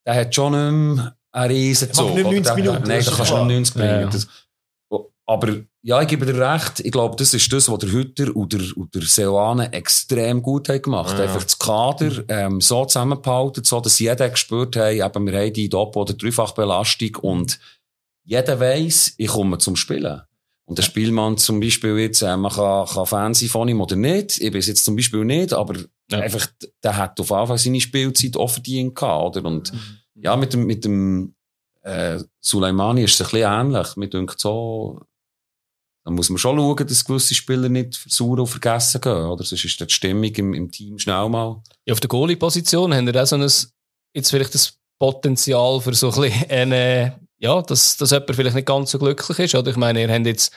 [0.06, 2.32] der, hat schon nicht mehr einen riesen Er macht nicht oder?
[2.34, 4.10] 90 Der- Minuten, Nein, das da kannst du nicht 90 bringen.
[5.26, 6.80] Aber ja, ich gebe dir recht.
[6.80, 10.68] Ich glaube, das ist das, was der Hütter und der, und der Seoane extrem gut
[10.68, 11.16] haben gemacht.
[11.16, 11.24] Ja.
[11.24, 15.68] Einfach das Kader ähm, so zusammengehalten, so dass jeder gespürt hat, eben, wir haben die
[15.68, 17.58] Doppel- oder Dreifachbelastung und
[18.24, 20.20] jeder weiss, ich komme zum Spielen.
[20.66, 23.96] Und der Spielmann zum Beispiel jetzt, äh, man kann, kann Fan sein von ihm oder
[23.96, 24.40] nicht.
[24.40, 25.74] Ich weiß jetzt zum Beispiel nicht, aber
[26.10, 26.20] Ja.
[26.20, 26.46] einfach,
[26.82, 29.46] der hat auf Fall seine Spielzeit auch verdient gehabt, oder?
[29.46, 29.72] Und
[30.14, 31.34] ja, mit dem, mit dem
[31.82, 33.96] äh, Suleimani ist es ein bisschen ähnlich.
[33.96, 35.02] Mir denkt so,
[36.04, 39.42] da muss man schon schauen, dass gewisse Spieler nicht versuchen und vergessen gehen, oder?
[39.42, 41.62] Sonst ist die Stimmung im, im Team schnell mal.
[41.86, 46.12] Ja, auf der Goalie-Position haben wir auch so ein, jetzt vielleicht das Potenzial für so
[46.12, 49.70] ein bisschen, eine, ja, dass, dass jemand vielleicht nicht ganz so glücklich ist, oder?
[49.70, 50.52] Ich meine, ihr habt jetzt,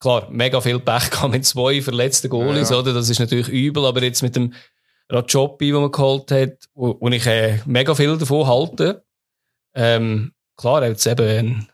[0.00, 2.78] klar, mega viel Pech gehabt mit zwei verletzten Goalies, Ja.
[2.80, 2.92] oder?
[2.92, 4.52] Das ist natürlich übel, aber jetzt mit dem
[5.08, 9.04] Rajopi, den man geholt hat, wo, wo ich äh, mega viel davon halte,
[9.74, 11.68] ähm, klar, jetzt eben,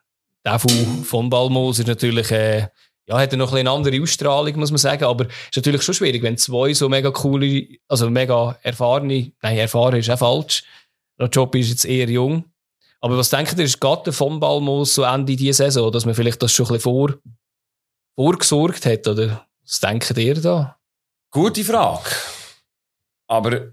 [0.44, 0.70] der von,
[1.04, 2.68] von Balmos ist natürlich, äh,
[3.08, 5.94] ja, hat er noch ein eine andere Ausstrahlung, muss man sagen, aber ist natürlich schon
[5.94, 10.62] schwierig, wenn zwei so mega coole, also mega erfahrene, nein, erfahren ist auch falsch.
[11.18, 12.44] Rajopi ist jetzt eher jung.
[13.00, 16.14] Aber was denkt ihr, ist gerade der von Balmos so Ende dieser Saison, dass man
[16.14, 17.14] vielleicht das schon ein bisschen vor,
[18.14, 19.46] vorgesorgt hat, oder?
[19.62, 20.76] Was denkt ihr da?
[21.30, 22.10] Gute Frage.
[23.26, 23.72] Aber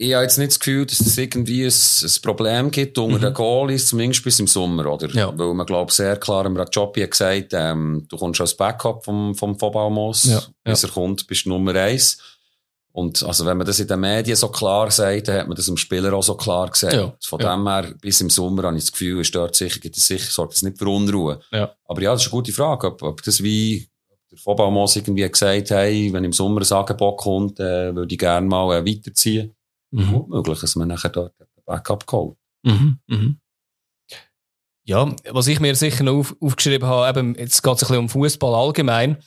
[0.00, 3.20] ich habe jetzt nicht das Gefühl, dass es irgendwie ein, ein Problem gibt unter Mhm.
[3.22, 5.08] den Goalies, zumindest bis im Sommer, oder?
[5.10, 5.36] Ja.
[5.36, 9.34] Weil man, glaube sehr klar, im Rajopi hat gesagt, ähm, du kommst als Backup vom,
[9.34, 10.24] vom Vobalmos.
[10.24, 12.18] Ja, Bis er kommt, bist du Nummer eins.
[12.92, 15.66] Und, also, wenn man das in den Medien so klar sagt, dann hat man das
[15.66, 16.94] dem Spieler auch so klar gesagt.
[16.94, 17.54] Ja, Von ja.
[17.56, 20.30] dem her, bis im Sommer habe ich das Gefühl, ist dort sicher, gibt es sicher,
[20.30, 21.40] sorgt das nicht für Unruhe.
[21.52, 21.72] Ja.
[21.84, 23.88] Aber ja, das ist eine gute Frage, ob, ob das wie,
[24.30, 28.46] der Vobalmos irgendwie gesagt hey, wenn im Sommer ein Angebot kommt, äh, würde ich gerne
[28.46, 29.54] mal äh, weiterziehen.
[29.90, 32.36] Gut möglich, dass man nachher dort ein Backup geholt.
[32.62, 32.98] Mhm.
[33.06, 33.40] Mhm.
[34.84, 37.98] Ja, was ich mir sicher noch auf, aufgeschrieben habe, eben, jetzt geht es ein bisschen
[37.98, 39.18] um Fußball allgemein.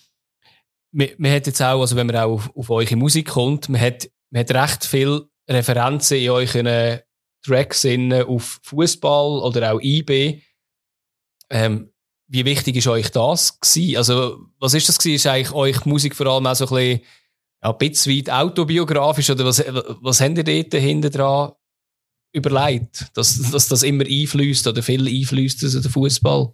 [0.92, 3.80] Man, man hat jetzt auch, also wenn man auch auf, auf eure Musik kommt, man
[3.80, 7.00] hat, man hat recht viel Referenzen in euren
[7.44, 10.42] Tracks in, auf Fußball oder auch IB.
[11.50, 11.92] Ähm,
[12.28, 13.98] wie wichtig ist euch das gewesen?
[13.98, 15.16] Also, was ist das gewesen?
[15.16, 17.02] Ist eigentlich euch Musik vor allem auch so ein bisschen,
[17.64, 21.52] ja, ein bisschen weit autobiografisch oder was, was habt ihr dort hinten dran
[22.34, 26.54] überlegt, dass, dass das immer einfließt oder viel einfließt, also der Fußball?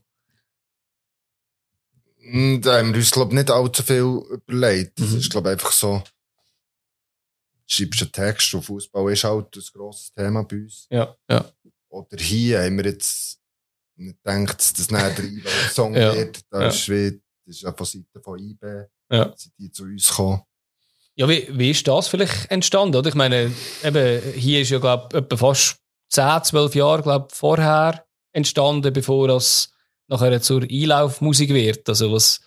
[2.21, 4.99] Mm, Da haben wir uns, glaube ich, nicht allzu viel überlegt.
[4.99, 5.17] Das Mhm.
[5.19, 10.13] ist, glaube ich, einfach so, du schreibst einen Text und Fußball ist halt ein grosses
[10.13, 10.87] Thema bei uns.
[10.89, 11.49] Ja, ja.
[11.89, 13.39] Oder hier haben wir jetzt
[13.95, 16.41] nicht gedacht, dass das nicht der Song Ja, wird.
[16.49, 16.67] Da ja.
[16.67, 17.11] ist, wie,
[17.45, 18.65] das ist ja von Seiten von IB,
[19.11, 19.33] Ja.
[19.37, 20.41] sind die zu uns gekommen.
[21.17, 22.95] Ja, wie, wie ist das vielleicht entstanden?
[22.95, 23.09] Oder?
[23.09, 23.51] Ich meine,
[23.83, 25.77] eben, hier ist ja, glaube ich, etwa fast
[26.09, 29.73] 10, 12 Jahre glaub, vorher entstanden, bevor es
[30.07, 31.89] nachher zur Einlaufmusik wird.
[31.89, 32.41] Also, was,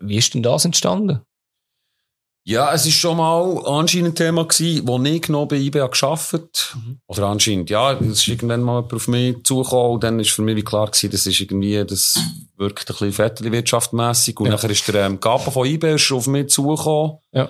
[0.00, 1.20] wie ist denn das entstanden?
[2.44, 6.76] Ja, es ist schon mal anscheinend ein Thema gewesen, wo ich noch bei IBA geschafft
[7.06, 10.42] Oder anscheinend, ja, es ist irgendwann mal jemand auf mich zugekommen und dann ist für
[10.42, 12.18] mich klar gewesen, das ist irgendwie, das
[12.56, 14.54] wirkt ein bisschen Vettel-wirtschaftmässig und Ja.
[14.54, 17.18] nachher ist der ähm, Gapa von IBA ist auf mich zugekommen.
[17.30, 17.48] Ja.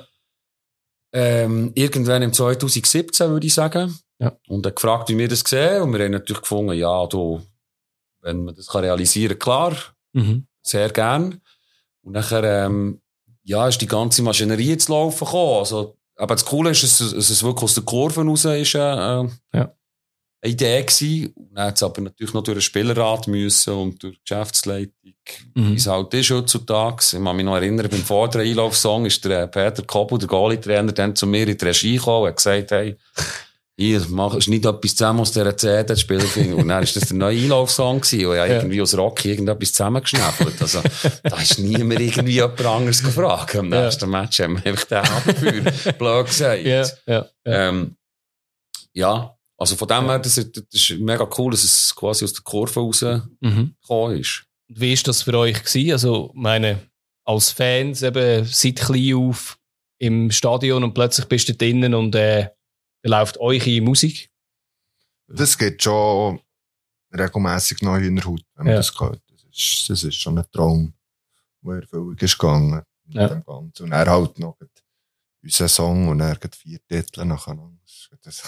[1.12, 3.98] Ähm, irgendwann im 2017, würde ich sagen.
[4.18, 4.32] Ja.
[4.48, 7.42] Und er gefragt, wie wir das sehen und wir haben natürlich gefunden, ja, du,
[8.20, 9.76] wenn man das kann realisieren klar,
[10.14, 10.46] Mhm.
[10.62, 11.40] sehr gern.
[12.02, 13.00] Und nachher, ähm,
[13.44, 15.58] ja, ist die ganze Maschinerie zu laufen gekommen.
[15.60, 18.78] Also, aber das Coole ist, dass es, es wirklich aus der Kurve raus ist, äh,
[19.22, 19.74] äh, Ja.
[20.42, 21.32] Eine Idee gewesen.
[21.36, 24.92] Und dann hat es aber natürlich noch durch den Spielerrat müssen und durch die Geschäftsleitung,
[25.54, 25.70] Mhm.
[25.72, 26.96] wie es halt ist heutzutage.
[27.16, 30.90] Ich kann mich noch erinnern, beim vorderen Einlaufsong ist der äh, Peter Koppel, der Goalie-Trainer,
[30.92, 32.96] dann zu mir in die Regie gekommen und hat gesagt, hey,
[33.76, 36.56] hier, mach, nicht etwas zusammen aus dieser CD, Spielerfinger.
[36.56, 38.46] Und dann ist das der neue Einlaufsong gewesen, und ich Ja.
[38.46, 40.60] irgendwie aus Rocky irgendetwas zusammengeschnäppelt.
[40.60, 40.82] Also,
[41.22, 43.54] da ist niemand irgendwie jemand anderes gefragt.
[43.56, 43.84] Am Ja.
[43.84, 45.98] nächsten Match haben wir einfach den abgeführt.
[45.98, 46.62] Blöd gesagt.
[46.64, 47.26] Ja, ja, ja.
[47.46, 47.96] Ähm,
[48.92, 52.32] ja, also von dem her, das ist, das ist mega cool, dass es quasi aus
[52.32, 53.74] der Kurve rausgekommen Mhm.
[54.20, 54.44] ist.
[54.68, 55.92] Und Wie ist das für euch gewesen?
[55.92, 56.90] Also, meine,
[57.24, 59.58] als Fans eben seit klein auf
[59.98, 62.48] im Stadion und plötzlich bist du drinnen und äh,
[63.04, 64.30] läuft eure Musik.
[65.28, 66.40] Das geht schon
[67.14, 68.78] regelmässig noch in der Haut, wenn man Ja.
[68.78, 69.22] das gehört.
[69.30, 70.92] Das ist, das ist schon ein Traum,
[71.62, 72.82] der in Erfüllung ist gegangen.
[73.04, 73.28] mit Ja.
[73.28, 73.82] dem Ganzen.
[73.84, 74.56] Und er halt noch
[75.42, 77.78] unseren Song und er hat vier Titel nacheinander.
[78.22, 78.42] Das,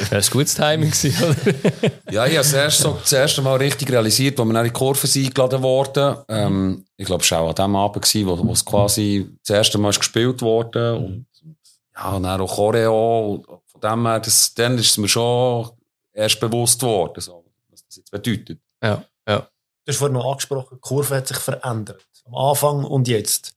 [0.00, 1.92] Das war ein gutes Timing, gewesen, oder?
[2.12, 4.70] Ja, ich habe das erste, so, das erste Mal richtig realisiert, als wir in die
[4.70, 6.16] Kurve sind eingeladen wurden.
[6.28, 9.56] Ähm, ich glaube, es war auch an dem Abend, gewesen, wo, wo es quasi das
[9.56, 10.94] erste Mal gespielt wurde.
[10.96, 11.56] Und, und
[11.94, 13.34] ja, und dann auch Choreo.
[13.34, 15.70] Und von dem her, das, dann ist es mir schon
[16.12, 18.58] erst bewusst geworden, so, was das jetzt bedeutet.
[18.82, 19.48] ja, ja.
[19.84, 22.06] Du hast vorhin noch angesprochen, die Kurve hat sich verändert.
[22.24, 23.54] Am Anfang und jetzt.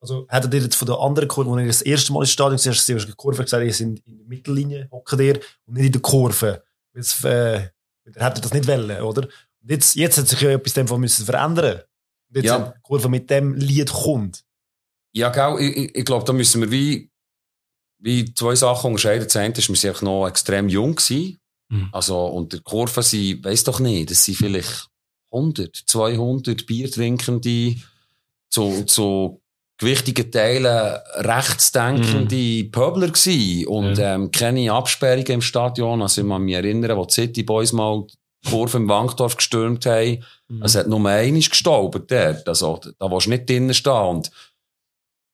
[0.00, 2.56] Also, hättet ihr jetzt von der anderen Kurve, wo ihr das erste Mal ins Stadion
[2.56, 5.74] gesehen habt, hast du die Kurve gesagt, ihr seid in der Mittellinie, hocken ihr, und
[5.74, 6.62] nicht in der Kurve.
[6.94, 7.56] Jetzt, äh,
[8.06, 9.22] ihr hättet das nicht wollen, oder?
[9.62, 11.80] Und jetzt, jetzt hat sich ja etwas dem Fall müssen verändern.
[12.30, 12.58] Und jetzt, Ja.
[12.76, 14.42] die Kurve mit dem Lied kommt.
[15.12, 17.10] Ja, gell, ich, ich, ich glaube, da müssen wir wie,
[17.98, 19.24] wie zwei Sachen unterscheiden.
[19.24, 21.38] Das eine ist, wir sind noch extrem jung gewesen.
[21.68, 21.88] Mhm.
[21.92, 24.88] Also, und der Kurve sind, weiss doch nicht, das sind vielleicht
[25.30, 27.76] 100, 200 Biertrinkende,
[28.48, 29.40] zu, zu
[29.80, 33.66] gewichtigen Teilen rechtsdenkende Pöbler gewesen.
[33.66, 36.02] Und, ähm, keine Absperrungen im Stadion.
[36.02, 38.06] Also, ich kann mich erinnern, wo die City Boys mal
[38.44, 40.22] die Kurve im Wankdorf gestürmt haben.
[40.62, 42.48] Es hat nur einmal gestaubt dort.
[42.48, 43.92] Also, da willst du nicht drinnen stehen.
[43.92, 44.30] Und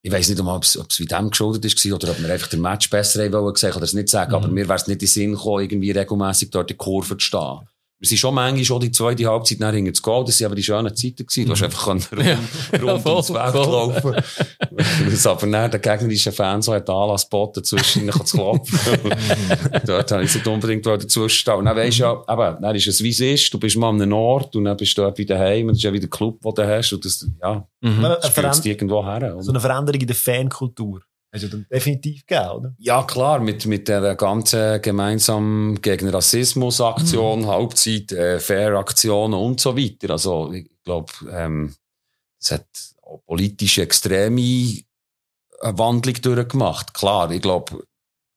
[0.03, 2.49] ich weiss nicht, ob es, ob es wie dem geschuldet ist oder ob wir einfach
[2.49, 4.35] den Match besser haben wollen, oder es nicht sagen.
[4.35, 7.17] Aber mir wäre es nicht in den Sinn gekommen, irgendwie regelmässig dort in die Kurve
[7.17, 7.61] zu stehen.
[7.99, 10.25] Wir sind schon manchmal schon die zweite Halbzeit nachher hinten zu gehen.
[10.27, 11.47] Das waren aber die schönen Zeiten gewesen.
[11.47, 12.05] Du hast einfach können
[12.73, 14.17] rund, rund voll, ums Feld laufen.
[15.09, 18.79] Was aber dann der gegnerische Fan so hat Anlass geboten, zwischen ihnen zu klopfen.
[19.87, 21.55] Dort habe ich nicht unbedingt dazu stehen.
[21.55, 23.55] Und dann weisst du ja, eben, dann ist es wie es ist.
[23.55, 25.63] Du bist mal an einem Ort und dann bist du dort wieder heim.
[25.63, 26.93] Und das ist ja wieder der Club, den du hast.
[26.93, 28.03] Und das, ja, Mhm.
[28.03, 29.17] Du irgendwo her.
[29.35, 29.43] oder?
[29.43, 31.03] so eine Veränderung in der Fankultur.
[31.37, 32.75] Hast du dann definitiv gegeben, oder?
[32.79, 40.13] Ja, klar, mit, mit der ganzen gemeinsam gegen Rassismus-Aktion, Halbzeit, äh, Fair-Aktionen und so weiter.
[40.13, 41.75] Also, ich glaube, ähm,
[42.41, 42.67] es hat
[43.03, 44.81] auch politische extreme
[45.61, 46.95] Wandlung durchgemacht.
[46.95, 47.85] Klar, ich glaube,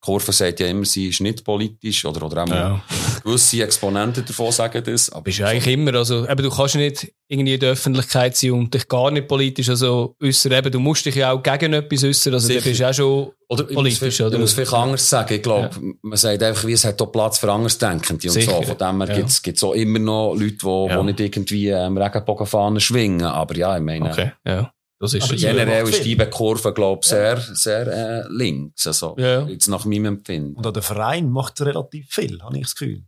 [0.01, 2.81] Kurve sagt ja immer, sie ist nicht politisch oder, oder auch Ja.
[3.23, 5.09] gewisse Exponenten davon sagen das.
[5.09, 8.51] Aber bist ja eigentlich immer, also eben, du kannst nicht irgendwie in der Öffentlichkeit sein
[8.53, 10.53] und dich gar nicht politisch also äußern.
[10.53, 12.61] Eben, du musst dich ja auch gegen etwas äußern, also Sicher.
[12.61, 14.35] du bist ja schon Oder ich politisch, viel- oder?
[14.35, 15.33] Ich muss vielleicht anders sagen.
[15.33, 15.69] Ich glaube,
[16.01, 18.51] man sagt einfach, wie es hat auch Platz für Andersdenkende und Sicher.
[18.51, 18.61] so.
[18.61, 19.15] Von dem her Ja.
[19.17, 21.03] gibt's gibt's auch immer noch Leute, die Ja.
[21.03, 23.23] nicht irgendwie ähm, Regenbogenfahnen schwingen.
[23.25, 24.71] Aber ja, ich meine, Okay, ja.
[24.99, 25.33] Das ist Aber.
[25.35, 26.11] Ja, generell ist die.
[26.11, 28.85] IBE-Kurve, glaube ich, sehr, sehr äh, links.
[28.85, 29.47] Also, Ja.
[29.47, 30.55] jetzt nach meinem Empfinden.
[30.55, 33.03] Und auch der Verein macht relativ viel, habe ich das Gefühl.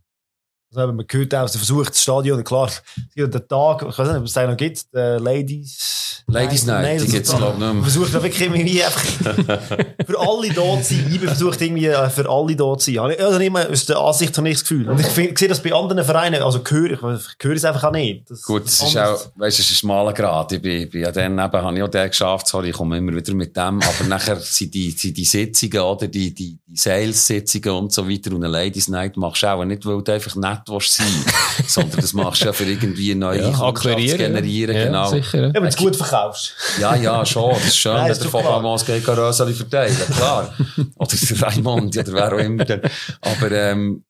[0.74, 2.82] Also eben, man hört auch, sie versucht das Stadion, klar, es
[3.14, 5.98] gibt den Tag, ich weiß nicht, ob es den noch gibt, der Ladies...
[6.28, 7.82] Ladies Night, Nein, die das gibt's, ist- glaub ich, nicht mehr.
[7.82, 9.02] Versucht wirklich irgendwie einfach
[10.06, 11.10] für alle da zu sein.
[11.12, 12.98] Ich versucht irgendwie äh, für alle da zu sein.
[13.18, 14.88] Also immer aus der Ansicht habe ich das Gefühl.
[14.88, 17.02] Und ich, find, sehe das bei anderen Vereinen, also höre ich,
[17.42, 18.30] höre es einfach auch nicht.
[18.30, 20.52] Das Gut, es ist auch, weißt, es ist ein schmaler Grad.
[20.52, 23.14] Ich bin, bin ja dann eben, habe ich auch den geschafft, sorry, ich komme immer
[23.14, 23.80] wieder mit dem.
[23.82, 28.30] Aber nachher sind die, sind die Sitzungen, oder, die, die, die Sales-Sitzungen und so weiter
[28.30, 31.06] und eine Ladies Night machst du auch nicht, weil du einfach nett willst sein,
[31.66, 35.08] sondern das machst du ja für irgendwie neue Ja, Kundschaft generieren, ja, genau.
[35.10, 35.46] sicher.
[35.48, 35.54] ja.
[35.54, 36.54] Wenn du es gut verkaufst.
[36.80, 37.50] Ja, ja, schon.
[37.54, 38.30] Das ist schön, Nein, wenn ist der.
[38.30, 40.54] Fabian geht Röseli verteilen, klar.
[40.96, 42.64] Oder der Raimond, oder wer auch immer.
[42.64, 42.80] dann.
[43.20, 44.04] Aber, ähm,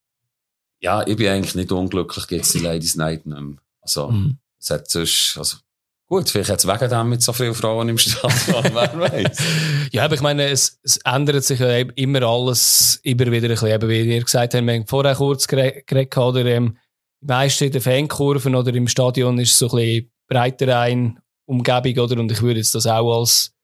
[0.80, 3.56] ja, ich bin eigentlich nicht unglücklich, gibt's die Ladies Night nicht mehr.
[3.80, 4.38] Also, Mhm.
[4.60, 5.56] es hat sonst, also,
[6.12, 9.38] gut, vielleicht hat es wegen dem mit so vielen Frauen im Stadion, wer weiß.
[9.92, 13.68] Ja, aber ich meine, es, es ändert sich eben immer alles immer wieder ein bisschen.
[13.70, 16.77] Eben, wie ihr gesagt habt, wir haben vorher kurz gere- geredet, oder, ähm,
[17.22, 21.98] die meisten in den Fankurven oder im Stadion ist so ein bisschen breiter ein Umgebung,
[22.05, 22.20] oder?
[22.20, 23.55] Und ich würde jetzt das auch als,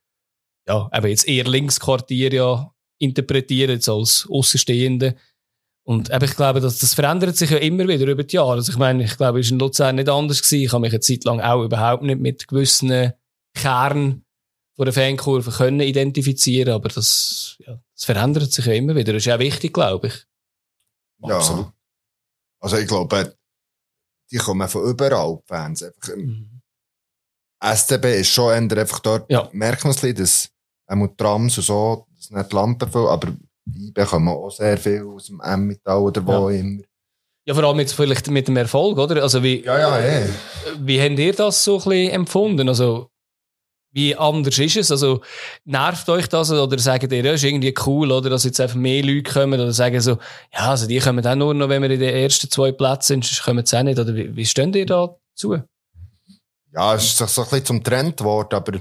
[0.66, 5.16] ja, eben jetzt eher Linksquartier ja interpretieren, jetzt als Außenstehende.
[5.88, 8.52] Und eben, ich glaube, das, das verändert sich ja immer wieder über die Jahre.
[8.52, 10.62] Also ich meine, ich glaube, es war in Luzern nicht anders gewesen.
[10.64, 13.14] Ich habe mich eine Zeit lang auch überhaupt nicht mit gewissen
[13.54, 14.22] Kern
[14.76, 19.14] von der Fankurve können identifizieren, aber das, ja, das verändert sich ja immer wieder.
[19.14, 20.26] Das ist ja wichtig, glaube ich.
[21.26, 21.36] Ja.
[21.38, 21.72] Absolut.
[22.60, 23.34] Also ich glaube,
[24.30, 25.82] die kommen von überall, die Fans.
[25.82, 26.60] Einfach, Mhm.
[27.64, 29.48] STB ist schon einfach dort, Ja.
[29.52, 30.50] merkt man es ein bisschen,
[30.86, 33.32] dass auch die Trams und so, das nicht die Lampen viel, aber
[33.76, 36.82] die bekommen auch sehr viel aus dem Emmental oder wo immer.
[37.46, 39.22] Ja, vor allem jetzt vielleicht mit dem Erfolg, oder?
[39.22, 40.28] Also wie, Ja, ja, eh.
[40.80, 42.68] wie habt ihr das so ein bisschen empfunden?
[42.68, 43.08] Also,
[43.90, 44.90] wie anders ist es?
[44.90, 45.22] Also,
[45.64, 49.02] nervt euch das oder sagt ihr, ja, ist irgendwie cool, oder, dass jetzt einfach mehr
[49.02, 50.18] Leute kommen oder sagen so,
[50.52, 53.24] ja, also die kommen dann nur noch, wenn wir in den ersten zwei Plätzen sind,
[53.24, 53.98] sonst kommen sie auch nicht.
[53.98, 55.56] Oder wie, wie steht ihr da zu?
[56.72, 58.78] Ja, es ist so ein bisschen zum Trend geworden, aber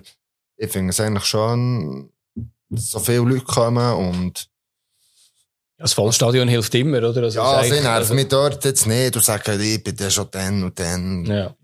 [0.58, 2.12] ich finde es eigentlich schon,
[2.70, 4.57] dass so viele Leute kommen und Ja,
[5.78, 7.24] das Vollstadion hilft immer, oder?
[7.24, 10.28] Also, ja, sie eigentlich- nerven mich dort jetzt nicht und sagen, ich bin dann schon
[10.32, 11.26] dann und dann.
[11.26, 11.56] Ja.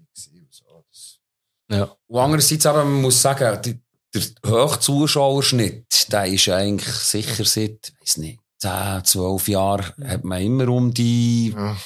[1.70, 1.96] Ja.
[2.08, 3.80] Und andererseits aber, man muss sagen, die,
[4.14, 10.68] der Hochzuschauerschnitt, der ist eigentlich sicher seit, weiß nicht, 10, 12 Jahren, hat man immer
[10.70, 11.78] um die, Ja.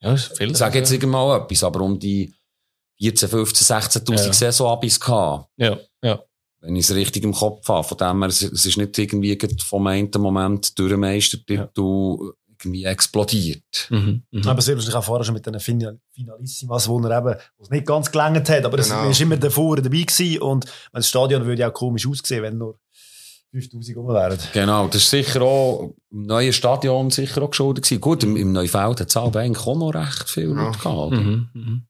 [0.00, 0.50] Ja, ist viel.
[0.50, 2.32] ich sage jetzt irgendwann etwas, aber um die
[3.00, 4.32] 14, 15, 16.000 Ja.
[4.32, 5.48] Saisonabis gehabt.
[5.56, 6.22] Ja, ja.
[6.64, 7.86] Wenn ich es richtig im Kopf habe.
[7.86, 12.32] Von dem her, es es ist nicht irgendwie vom einen Moment durch den Meistertitel
[12.64, 13.88] irgendwie explodiert.
[13.90, 14.22] Mhm.
[14.30, 14.48] Mhm.
[14.48, 17.70] Aber sehr wahrscheinlich auch vorher schon mit den Final Finalissimas, wo er eben, wo es
[17.70, 19.10] nicht ganz gelangt hat, aber es Genau.
[19.10, 22.78] ist immer davor dabei gewesen und das Stadion würde ja auch komisch aussehen, wenn nur
[23.50, 24.38] 5000 rum wären.
[24.52, 28.00] Genau, das ist sicher auch im neuen Stadion sicher auch geschuldet gewesen.
[28.00, 30.64] Gut, im, im Neufeld hat es eigentlich auch noch recht viel Ja.
[30.64, 30.96] Leute gehabt.
[30.96, 31.20] oder?
[31.20, 31.48] Mhm.
[31.52, 31.82] Mhm.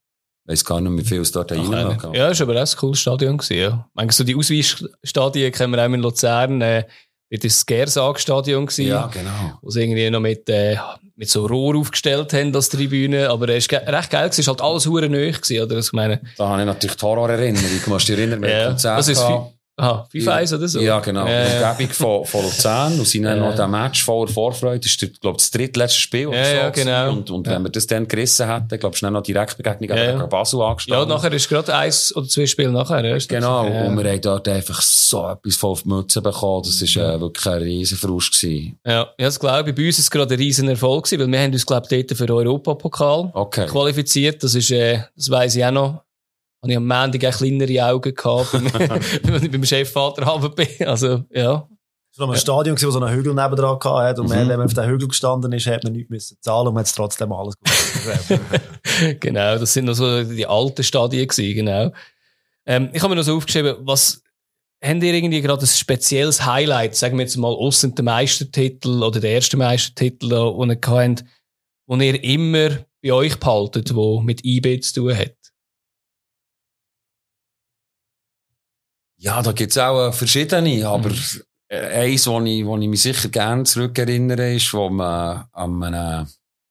[0.47, 2.15] Ich weiss gar nicht, wie viel es dort rein Ach, gab.
[2.15, 3.87] Ja, ist aber auch ein cooles Stadion gewesen, ja.
[3.95, 6.61] Manchmal so die Ausweichstadien kennen wir auch in Luzern.
[6.61, 6.83] Äh,
[7.31, 8.69] dort war das Gersag-Stadion.
[8.77, 9.57] Ja, genau.
[9.61, 10.77] Wo sie irgendwie noch mit, äh,
[11.15, 13.29] mit so Rohr aufgestellt haben als Tribüne.
[13.29, 14.29] Aber es war recht geil.
[14.29, 15.75] Es war halt alles hure neu gewesen, oder?
[15.77, 17.81] Also, ich meine, Da habe ich natürlich die Horrorerinnerung.
[17.83, 19.54] Du musst dich erinnern, wir Ja, haben Konzert das ist gehabt.
[19.77, 20.79] Aha, 5-1 oder so.
[20.79, 21.25] Ja, genau.
[21.25, 22.99] Äh, Die Umgebung von, von Luzern.
[22.99, 23.49] Und sind dann Ja.
[23.49, 24.79] noch der Match voller Vorfreude.
[24.79, 26.29] Das ist, der, glaub, das drittletzte Spiel.
[26.31, 27.11] Ja, so ja, genau.
[27.11, 27.53] Und, und Ja.
[27.53, 30.25] wenn wir das dann gerissen hätten, glaubst du, dann noch Direktbegegnung Ja, gegen ja.
[30.27, 31.09] Basel ja, angestanden.
[31.09, 33.03] nachher ist gerade eins oder zwei Spiele nachher.
[33.05, 33.63] ja, das Genau.
[33.65, 33.85] gewesen.
[33.87, 36.63] Und wir haben dort einfach so etwas voll auf die Mütze bekommen.
[36.65, 38.79] Das war äh, wirklich ein riesen Frust gewesen.
[38.85, 39.75] Ja, ja, das glaube ich.
[39.75, 42.05] Bei uns ist es gerade ein riesen Erfolg gewesen, weil wir haben uns, glaube ich,
[42.07, 43.65] dort für den Europapokal Okay.
[43.65, 44.43] qualifiziert.
[44.43, 46.01] Das ist, äh, das weiss ich auch noch.
[46.65, 48.53] Habe ich am Montag auch kleinere Augen gehabt,
[49.23, 50.67] wenn ich beim Chefvater runter bin.
[50.87, 51.67] Also, ja.
[52.11, 54.33] Es war ein Stadion, wo so einen Hügel nebendran hatte und Mhm.
[54.33, 56.87] wenn man auf den Hügel gestanden ist, hat man nichts müssen zahlen und man hat
[56.87, 58.39] es trotzdem alles gut
[59.19, 61.91] genau, das sind noch so die alten Stadien gewesen, genau.
[62.65, 64.23] Ähm, ich habe mir noch so aufgeschrieben, was,
[64.83, 69.19] habt ihr irgendwie gerade ein spezielles Highlight, sagen wir jetzt mal, aussen der Meistertitel oder
[69.19, 71.25] der erste Meistertitel, den ihr gehabt habt,
[71.89, 72.69] den ihr immer
[73.03, 75.35] bei euch behaltet, wo mit IB zu tun hat?
[79.17, 81.41] Ja, da gibt's auch äh, verschiedene, aber Mhm.
[81.69, 86.27] eins, wo ich, wo ich mich sicher gerne zurückerinnere, ist, wo man am einem,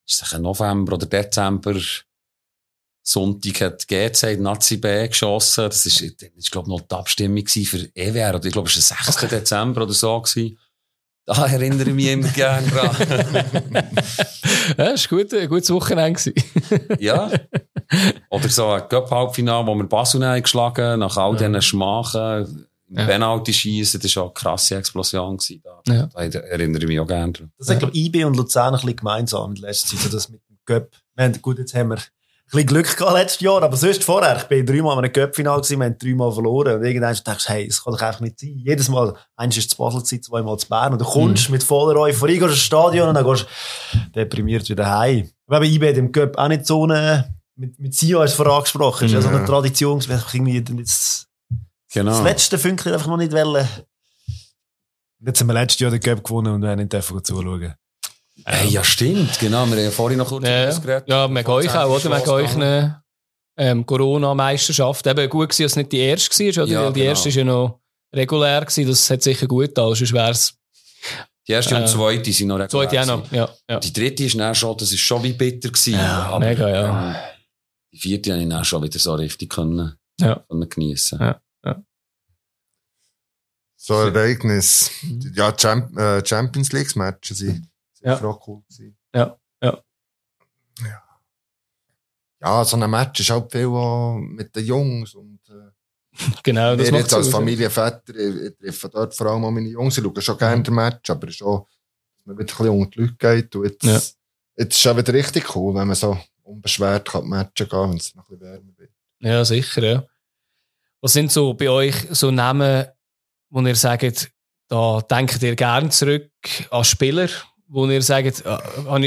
[0.07, 1.75] ist es ein November oder Dezember
[3.07, 5.65] Sonntag hat in Nazi B geschossen.
[5.65, 8.97] Das ist, ist glaube ich, noch die Abstimmung für EWR, oder ich glaube, es war
[9.05, 9.29] der 6.
[9.29, 10.59] Dezember oder so gewesen.
[11.27, 12.97] Da erinnere ich mich immer gerne dran.
[14.77, 16.35] ja, das war gut, ein gutes Wochenende.
[16.99, 17.31] ja.
[18.29, 22.67] Oder so ein Cup-Halbfinale, wo wir Basel haben geschlagen nach all diesen Schmachen.
[22.91, 23.07] Ja.
[23.07, 25.39] Penalty-Schießen, das war eine krasse Explosion.
[25.39, 25.93] Gewesen, da.
[25.93, 26.29] Ja.
[26.29, 27.53] da erinnere ich mich auch gerne dran.
[27.59, 30.01] Das hat, glaube ich, IB und Luzern ein bisschen gemeinsam in letzter Zeit.
[30.01, 30.91] So das mit dem Cup.
[31.15, 31.99] Wir haben, gut, jetzt haben wir
[32.51, 35.79] bisschen Glück gehabt letztes Jahr, aber sonst vorher, ich bin dreimal in einem Cup-Final gewesen,
[35.81, 36.77] wir haben dreimal verloren.
[36.77, 38.59] Und irgendwann denkst du, hey, es kann doch einfach nicht sein.
[38.65, 40.93] Jedes Mal, eins ist zu Basel, gewesen, zweimal zu Bern.
[40.93, 43.47] Und du kommst mit voller Euphorie, gehst ins Stadion und dann gehst
[43.93, 45.31] du deprimiert wieder heim.
[45.47, 49.07] Wir haben IB im Cup auch nicht so eine, mit, mit hast du vorher angesprochen,
[49.07, 49.47] ist ja so eine Ja.
[49.47, 51.29] Tradition, einfach irgendwie jetzt
[51.93, 52.11] Genau.
[52.11, 53.69] das letzte Fünkchen einfach noch nicht wollen.
[55.21, 57.75] Jetzt haben wir letztes Jahr den Cup gewonnen und wir haben nicht zuschauen.
[58.45, 59.65] Hey, ja, stimmt, genau.
[59.67, 61.09] Wir haben ja vorhin noch kurz über Ja, das geredet.
[61.09, 62.19] ja wegen euch auch, oder?
[62.19, 63.03] Wegen euch eine
[63.57, 65.07] ähm, Corona-Meisterschaft.
[65.07, 66.73] Eben gut gewesen, dass es nicht die erste war, oder?
[66.73, 67.11] Ja, Weil die genau.
[67.11, 67.81] erste ist ja noch
[68.13, 68.87] regulär gewesen.
[68.89, 70.55] Das hat sicher gut getan, sonst wäre es
[71.47, 73.33] Die erste Äh, und zweite sind noch regulär zweite auch noch.
[73.33, 73.79] Ja, ja.
[73.79, 75.95] Die dritte ist dann schon, das ist schon wie bitter gewesen.
[75.95, 77.13] Ja, aber, mega, ja.
[77.13, 77.15] äh,
[77.93, 80.45] Die vierte habe ich dann schon wieder so richtig können, Ja.
[80.49, 81.21] können geniessen.
[81.21, 81.41] Ja.
[83.77, 84.91] So ein Ereignis.
[85.35, 87.69] Ja, Champ äh, Champions League Matches sind
[88.05, 88.23] Ja.
[88.25, 88.97] auch cool gewesen.
[89.15, 89.83] Ja, ja.
[90.81, 91.03] Ja.
[92.41, 95.71] Ja, so ein Match ist halt viel auch mit den Jungs und äh,
[96.43, 97.29] Genau, das jetzt als.
[97.29, 101.09] Familienväter, ich, treffe dort vor allem auch meine Jungs, ich schaue schon gerne den Match,
[101.11, 103.93] aber schon, dass man wieder ein bisschen unter die Leute geht und jetzt, Ja.
[103.95, 107.97] jetzt ist es auch wieder richtig cool, wenn man so unbeschwert kann matchen kann, wenn
[107.97, 108.91] es noch ein bisschen wärmer wird.
[109.21, 110.07] Ja, sicher, ja.
[111.01, 112.87] Was sind so bei euch so Namen,
[113.51, 114.31] wo ihr sagt,
[114.69, 116.31] da denkt ihr gern zurück
[116.71, 117.29] an Spieler,
[117.69, 118.59] wo ihr sagt, ah,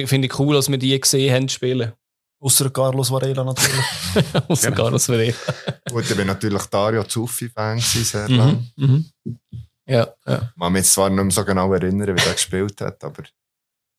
[0.06, 1.94] finde ich cool, dass wir die gesehen haben spielen?
[2.40, 3.86] Ausser Carlos Varela natürlich.
[4.48, 5.36] Außer Carlos Ferreira.
[5.90, 8.72] Gut, ich bin natürlich Dario Zuffi-Fan sehr lang.
[8.76, 9.06] Mhm.
[9.24, 9.40] Mhm.
[9.88, 10.52] Ja, ja.
[10.54, 13.24] Ich kann mich zwar nicht mehr so genau erinnern, wie der gespielt hat, aber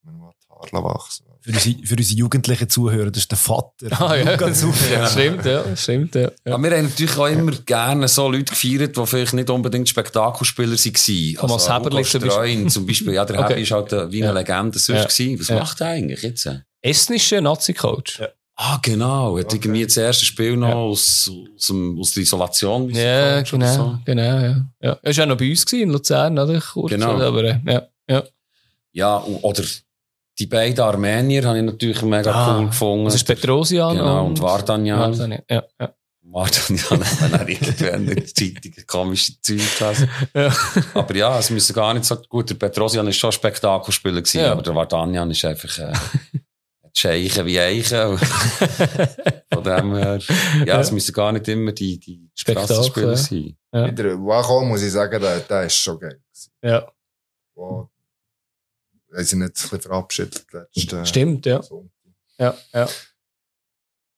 [0.02, 1.27] man will die Haare wachsen.
[1.40, 4.00] Für unsere, für unsere jugendlichen Zuhörer, das ist der Vater.
[4.00, 4.36] Ah, ja.
[4.90, 5.06] Ja.
[5.08, 6.30] Stimmt, ja, stimmt, ja.
[6.44, 6.54] ja.
[6.54, 10.72] Aber wir haben natürlich auch immer gerne so Leute gefeiert, die vielleicht nicht unbedingt Spektakelspieler
[10.76, 11.34] waren.
[11.36, 12.66] Thomas Heberli Hugo zum Beispiel.
[12.68, 13.12] Zum Beispiel.
[13.14, 13.44] Ja, der Okay.
[13.44, 14.38] Heberli ist halt äh, wie eine Ja.
[14.38, 15.04] Legende sonst Ja.
[15.04, 15.40] gewesen.
[15.40, 15.58] Was Ja.
[15.58, 16.50] macht er eigentlich jetzt?
[16.82, 18.20] Estnischer Nazi-Coach.
[18.20, 18.28] Ja.
[18.60, 19.38] Ah, genau.
[19.38, 19.56] Hat Okay.
[19.56, 20.74] irgendwie das erste Spiel noch Ja.
[20.74, 22.90] aus, aus, aus der Isolation.
[22.90, 24.66] Ja, coacht oder genau, genau, ja.
[24.82, 24.98] ja.
[25.00, 26.60] Er war auch noch bei uns in Luzern, oder?
[26.60, 27.20] Kurz, Genau.
[27.20, 28.22] Aber, äh, ja, ja.
[28.92, 29.62] Ja, oder
[30.38, 33.04] die beiden Armenier habe ich natürlich mega Ah, cool gefunden.
[33.06, 34.98] Das ist Petrosian Genau, und Vardanyan.
[35.10, 35.94] Vardanyan, Ja, ja.
[36.22, 39.60] Vardanyan, wenn er irgendwann in komische Zeug
[40.34, 40.52] ja.
[40.94, 42.50] Aber ja, es müssen gar nicht so gut.
[42.50, 44.52] Der Petrosian ist schon ein Spektakelspieler gewesen, Ja.
[44.52, 48.06] aber der Vardanyan ist einfach äh, ein Scheichen wie Eichen.
[48.10, 48.18] Und
[49.54, 50.18] Von dem her,
[50.66, 53.16] ja, es müssen gar nicht immer die, die Spektakel, krassen Spieler ja.
[53.16, 53.56] sein.
[53.72, 53.86] Ja.
[53.90, 56.20] Wieder Wacho, muss ich sagen, der, der ist schon geil.
[56.30, 56.52] gewesen.
[56.62, 56.86] ja.
[57.54, 57.88] Wow.
[59.10, 61.62] Wir sind jetzt ein bisschen verabschiedet letzten Stimmt, ja.
[61.62, 61.92] Sonntag.
[62.38, 62.88] ja, ja.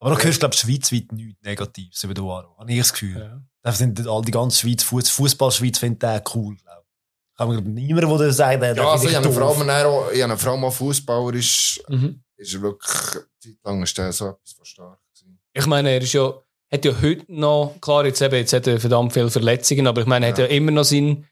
[0.01, 2.57] Aber da hörst du, glaube ich, schweizweit nichts Negatives über den Waro.
[2.59, 3.18] Habe ich das Gefühl.
[3.18, 3.43] ja.
[3.62, 7.36] Da sind all die ganze Schweiz, Fuß, Fußball-Schweiz findet den cool, glaube ich.
[7.36, 9.30] Kann mir niemand, der sagt, der Ja, also ich habe.
[9.32, 12.22] Frau, man auch, ich habe eine Frau mal Fußballer ist, Mhm.
[12.36, 15.38] ist er wirklich, eine Zeit lang ist der so etwas von stark gewesen.
[15.53, 16.32] Ich meine, er ist ja,
[16.72, 20.07] hat ja heute noch, klar, jetzt, eben, jetzt hat er verdammt viele Verletzungen, aber ich
[20.07, 20.51] meine, er hat ja Ja.
[20.53, 21.26] immer noch seinen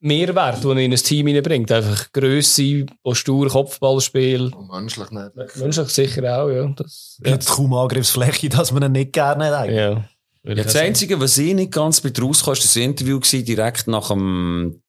[0.00, 1.70] Mehrwert, den er in ein Team hineinbringt.
[1.70, 4.52] Einfach Grösse, Postur, Kopfballspiel.
[4.54, 5.56] Und menschlich nicht.
[5.56, 6.66] Menschlich sicher auch, ja.
[6.76, 7.36] Das, Ja.
[7.36, 9.54] kaum Angriffsfläche, dass man ihn nicht gerne hat.
[9.68, 9.76] eigentlich.
[9.76, 10.04] ja.
[10.42, 10.74] Ja, das.
[10.74, 14.82] Einzige, was ich nicht ganz mit rauskam, ist das Interview gewesen, direkt nach dem,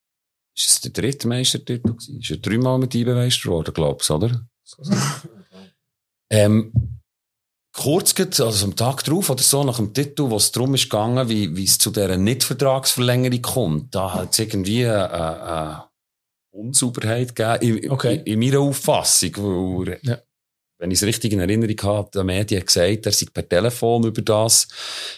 [0.56, 1.94] ist es der dritte Meistertitel?
[2.20, 4.48] Ist er dreimal mit IB Meister geworden, glaubst du, oder?
[6.30, 6.72] ähm,
[7.74, 10.90] kurz geht, also am Tag drauf oder so, nach dem Titel, wo es darum ist
[10.90, 15.84] gegangen, wie, wie es zu dieser Nicht-Vertragsverlängerung kommt, da hat es irgendwie eine, eine
[16.52, 18.16] Unsauberheit gegeben, in, Okay.
[18.16, 20.18] in, in meiner Auffassung, weil, Ja.
[20.80, 24.22] wenn ich es richtig in Erinnerung habe, die Medien gesagt, er sei per Telefon über
[24.22, 24.68] das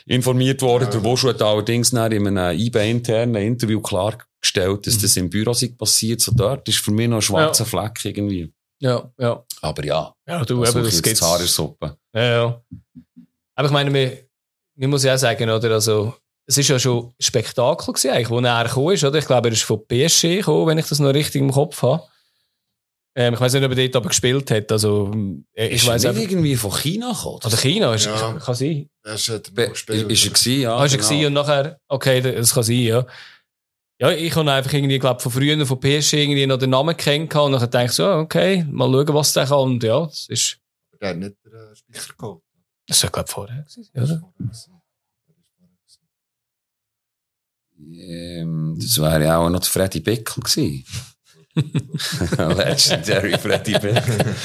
[0.06, 0.90] informiert worden.
[0.92, 6.22] Der Wosch hat allerdings in einem IB-internen Interview klargestellt, dass das im Büro passiert.
[6.22, 8.54] So dort ist für mich noch ein schwarzer Fleck irgendwie.
[8.80, 9.44] Ja, ja.
[9.64, 11.98] Aber ja, Ja, du, also eben, das das der Suppe.
[12.14, 12.62] Ja, ja.
[13.56, 14.26] Aber ich meine, mir,
[14.76, 15.72] mir muss ja auch sagen, oder?
[15.72, 19.20] Also, es ist ja schon ein Spektakel gewesen, eigentlich, wo er gekommen ist, oder?
[19.20, 22.04] Ich glaube, er ist von PSG gekommen, wenn ich das noch richtig im Kopf habe.
[23.16, 24.70] Ähm, ich weiß nicht, ob er dort aber gespielt hat.
[24.72, 25.12] Also,
[25.54, 26.22] äh, ich Ist weiß er einfach.
[26.22, 27.40] nicht irgendwie von China gekommen?
[27.46, 28.34] Oder China, ist, Ja.
[28.34, 28.90] kann sein.
[29.04, 29.72] Er ist hat Be-.
[29.72, 30.76] Ist er gewesen, ja.
[30.76, 31.10] Ah, ist er genau.
[31.10, 33.06] gewesen und nachher, okay, das kann sein, ja.
[34.04, 37.54] Ja, ich habe einfach irgendwie, glaube von früher von PSG irgendwie noch den Namen kennengelernt
[37.54, 39.60] und dann dachte ich so, okay, mal schauen, was der kann.
[39.60, 40.60] Und ja, das ist,
[41.00, 42.42] Der hat nicht den äh, Speicher geholt.
[42.86, 44.34] das ja, glaube ich, vorher gewesen, oder?
[47.80, 50.84] Ähm, das wäre ja auch noch Freddy Bickel gewesen.
[51.56, 54.36] Legendary Freddy Bickel.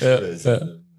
[0.00, 0.89] Ja, ja.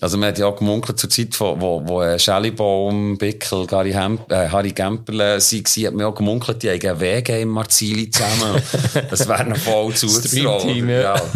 [0.00, 3.92] Also man hat ja auch gemunkelt zur Zeit, wo, wo, wo äh, Schellibaum, Bickel, Gary
[3.92, 8.62] Hemp, äh, Harry Gemperle waren, hat man auch gemunkelt, die haben Wege im Marzili zusammen.
[9.10, 10.88] das wäre noch voll zuzutrauen.
[10.88, 11.00] Ja.
[11.00, 11.12] ja.
[11.14, 11.30] Also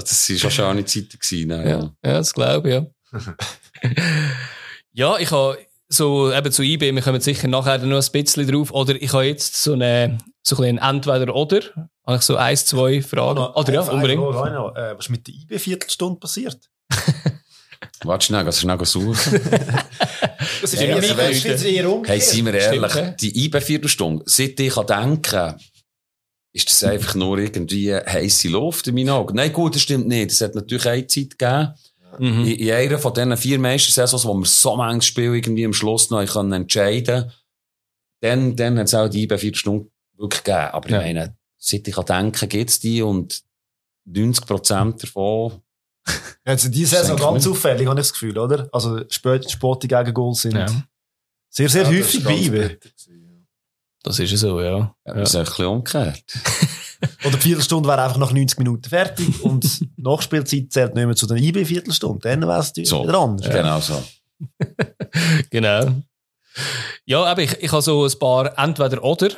[0.00, 1.50] das waren schon schöne Zeiten gewesen.
[1.50, 1.62] Ja.
[1.64, 2.86] Ja, ja das glaube ich, ja.
[4.92, 5.58] ja, ich habe
[5.88, 9.24] so eben zu IB, wir kommen sicher nachher noch ein bisschen drauf, oder ich habe
[9.24, 11.60] jetzt so eine, so ein bisschen ein Entweder-Oder,
[12.06, 13.38] habe ich so eins, zwei Fragen.
[13.38, 14.20] Oder ja, unbedingt.
[14.20, 16.68] Äh, was ist mit der IB-Viertelstunde passiert?
[18.04, 19.40] Warte schnell, geh schnell suchen.
[20.60, 21.00] Das ist Ja, ja,
[21.32, 21.64] sicher.
[21.66, 22.08] eher umgekehrt.
[22.08, 25.54] Hey, seien wir ehrlich, Stimmt, die IB-Viertelstunde, seit ich denken,
[26.52, 29.36] ist das einfach nur irgendwie heisse Luft in meinen Augen.
[29.36, 30.30] Nein, gut, das stimmt nicht.
[30.32, 31.74] Es hat natürlich eine Zeit gegeben,
[32.18, 32.44] Mhm.
[32.46, 36.10] in, in einer von diesen vier Meistersaisons, wo wir so manches Spiel irgendwie am Schluss
[36.10, 37.30] noch können entscheiden
[38.20, 39.86] dann, dann hat es auch die IB-Viertelstunde
[40.16, 40.68] wirklich gegeben.
[40.72, 40.98] Aber Ja.
[41.00, 43.42] ich meine, seit ich denken, gibt's die und
[44.06, 45.62] 90% davon
[46.44, 47.50] Also diese Saison ganz ich.
[47.52, 48.68] auffällig, habe ich das Gefühl, oder?
[48.72, 50.66] Also Sport, Sporte gegen Goals sind Ja.
[51.50, 52.78] sehr, sehr Ja, das häufig ist bei gewesen,
[54.02, 54.94] Das ist ja so, ja.
[55.06, 55.14] ja.
[55.16, 55.22] ja.
[55.22, 56.22] ist ein bisschen umgekehrt.
[57.24, 61.26] Oder die Viertelstunde wäre einfach nach 90 Minuten fertig und Nachspielzeit zählt nicht mehr zu
[61.26, 62.20] der IB-Viertelstunde.
[62.28, 63.02] Dann wäre es natürlich So.
[63.04, 63.48] wieder anders.
[63.50, 64.02] Genau so.
[65.50, 65.94] Genau.
[67.06, 69.28] Ja, aber ich, ich habe so ein paar Entweder-Oder,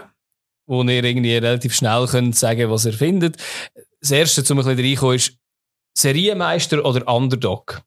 [0.67, 3.37] wo ihr irgendwie relativ schnell könnt sagen, was ihr findet.
[4.01, 5.33] Das erste, zum ein bisschen reinkommen, ist
[6.01, 7.83] Serienmeister oder Underdog?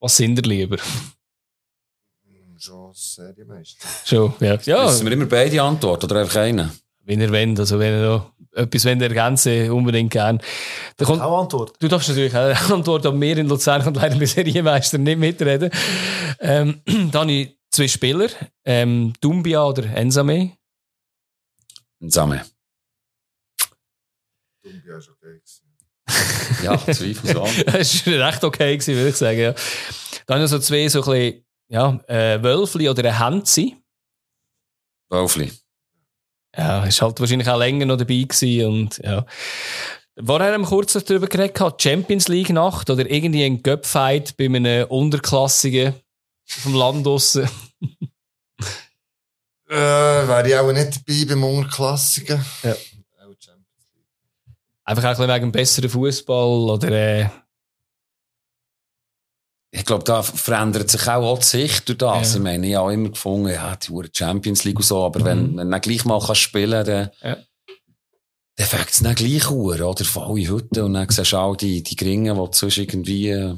[0.00, 0.76] Was sind ihr lieber?
[2.58, 3.88] Schon Serienmeister.
[4.04, 4.58] Schon, ja.
[4.64, 6.70] Ja, Müssen wir immer beide antworten oder einfach eine?
[7.06, 10.40] wenn ihr wollt, also wenn ihr noch etwas wollt ergänzen unbedingt gern.
[10.96, 11.74] Da kommt, Auch Antwort.
[11.78, 15.70] Du darfst natürlich auch antworten, aber wir in Luzern können leider bei Serienmeister nicht mitreden.
[16.40, 18.28] Ähm, dann habe ich zwei Spieler,
[18.64, 20.56] ähm, Dumbia oder Ensame.
[22.00, 22.40] Zusammen.
[24.62, 25.62] Dumbia ist okay gewesen.
[26.62, 27.64] Ja, zweifelsohne.
[27.66, 29.38] Das war recht okay, gewesen, würde ich sagen.
[29.38, 29.54] Ja.
[30.26, 33.76] Dann ich so zwei, so ein bisschen, ja, äh, Wölfli oder ein Hänzi.
[35.10, 35.52] Wölfli.
[36.56, 39.26] Ja, ist halt wahrscheinlich auch länger noch dabei gewesen und, ja.
[40.24, 44.86] Vorher haben wir kurz darüber geredet, Champions League Nacht oder irgendwie ein Göpfight bei einem
[44.88, 45.94] Unterklassigen
[46.44, 47.48] vom Land draussen.
[49.68, 52.44] Äh, wäre ich auch nicht dabei beim Unterklassiker.
[52.62, 52.76] Ja.
[54.84, 57.28] Einfach auch ein wegen besseren Fußball oder, äh,
[59.70, 62.32] Ich glaube, da verändert sich auch, auch die Sicht durch das.
[62.34, 62.36] Ja.
[62.38, 65.56] Ich meine, ich habe immer gefunden, ja, die Uhr Champions League und so, aber wenn,
[65.56, 67.36] wenn du dann gleich mal kannst spielen dann, Ja.
[68.56, 70.04] dann fängt es dann gleich Uhr, oder?
[70.04, 70.80] Für alle Hütten.
[70.80, 73.56] Und dann siehst du auch die, die Gringen, die du sonst irgendwie,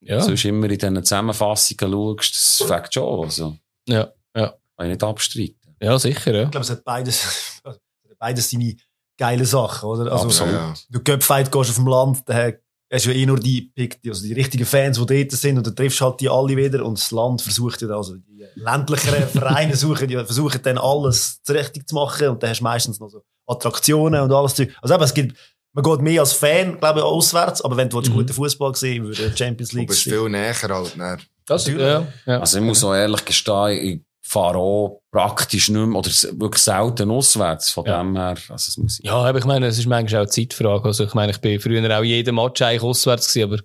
[0.00, 0.20] ja.
[0.22, 3.56] sonst immer in diesen Zusammenfassungen schaust, das fängt schon, also.
[3.86, 4.54] Ja, ja.
[4.76, 5.76] Kann ich nicht abstreiten.
[5.82, 6.44] Ja, sicher, ja.
[6.44, 7.60] Ich glaube, es hat beides,
[8.18, 8.74] beides seine
[9.18, 10.12] geile Sachen, oder?
[10.12, 10.52] Also, Absolut.
[10.54, 12.54] Ja, du Cup-Fight gehst auf dem Land, dann
[12.92, 13.72] hast du ja eh nur die,
[14.06, 16.84] also die richtigen Fans, die dort sind, und dann triffst du halt die alle wieder,
[16.84, 21.80] und das Land versucht ja, also die ländlicheren Vereine suchen, die versuchen dann alles zurecht
[21.88, 24.54] zu machen, und dann hast du meistens noch so Attraktionen und alles.
[24.82, 25.36] Also eben, es gibt,
[25.72, 28.12] man geht mehr als Fan, glaube ich, auswärts, aber wenn du Mhm.
[28.12, 30.12] guten Fußball sehen würde Champions Du League bist sehen.
[30.12, 30.94] viel näher halt.
[30.98, 31.20] Dann.
[31.46, 31.86] Das, Natürlich.
[31.86, 32.40] ja, ja.
[32.40, 37.10] Also ich muss auch ehrlich gestehen, ich fahre auch praktisch nicht mehr, oder wirklich selten
[37.10, 37.70] auswärts.
[37.70, 38.02] Von Ja.
[38.02, 40.84] dem her, also es muss Ja, aber ich meine, es ist manchmal auch Zeitfrage.
[40.84, 43.62] Also ich meine, ich bin früher auch jeden Match eigentlich auswärts gewesen, aber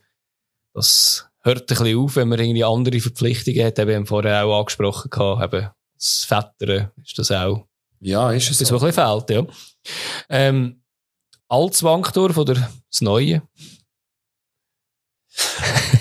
[0.74, 3.80] das hört ein bisschen auf, wenn man irgendwie andere Verpflichtungen hat.
[3.80, 7.66] Eben, wir haben vorher auch angesprochen gehabt, eben das Vettern ist das auch
[8.00, 8.76] Ja, ist es etwas, so.
[8.86, 9.54] ein bisschen fehlt, ja.
[10.30, 10.84] Ähm,
[11.50, 12.54] Altswankdorf oder
[12.90, 13.42] das Neue?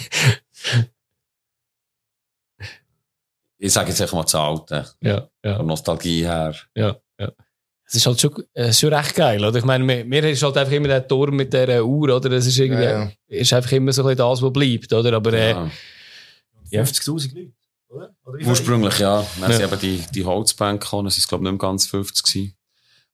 [3.62, 4.86] Ich sage jetzt einfach mal das Alte.
[5.02, 5.56] Ja, ja.
[5.56, 6.54] Von Nostalgie her.
[6.74, 7.30] Ja, ja.
[7.86, 9.58] Es ist halt schon, ist schon recht geil, oder?
[9.58, 12.28] Ich meine, mir, mir ist halt einfach immer der Turm mit der Uhr, oder?
[12.30, 13.10] Das ist irgendwie, Ja, ja.
[13.28, 15.12] ist einfach immer so ein bisschen das, was bleibt, oder?
[15.12, 15.70] Aber, äh, Ja.
[16.70, 16.82] Ja.
[16.84, 17.52] 50.000 Leute,
[17.88, 18.14] oder?
[18.24, 18.46] oder?
[18.46, 19.26] Ursprünglich, ja.
[19.40, 19.56] Dann Ja.
[19.56, 21.08] sind eben die, die Holzbänke gekommen.
[21.08, 22.54] Es ist, glaube ich, nicht mehr ganz 50 gewesen.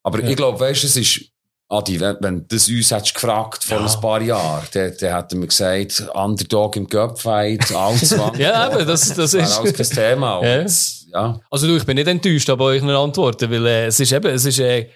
[0.05, 0.28] Aber Ja.
[0.28, 1.24] ich glaube, weißt du, es ist,
[1.69, 3.87] Adi, wenn, wenn du das uns hättest gefragt vor Ja.
[3.93, 8.35] ein paar Jahren, dann, dann hätten wir gesagt, Underdog im Göpfight, Altswang.
[8.39, 10.41] Ja, eben, das- das ist- alles kein Thema.
[10.45, 10.64] Ja.
[11.12, 11.41] Ja.
[11.51, 14.27] Also du, ich bin nicht enttäuscht aber euch eine Antworten, weil äh, es ist eben,
[14.33, 14.89] es ist, äh,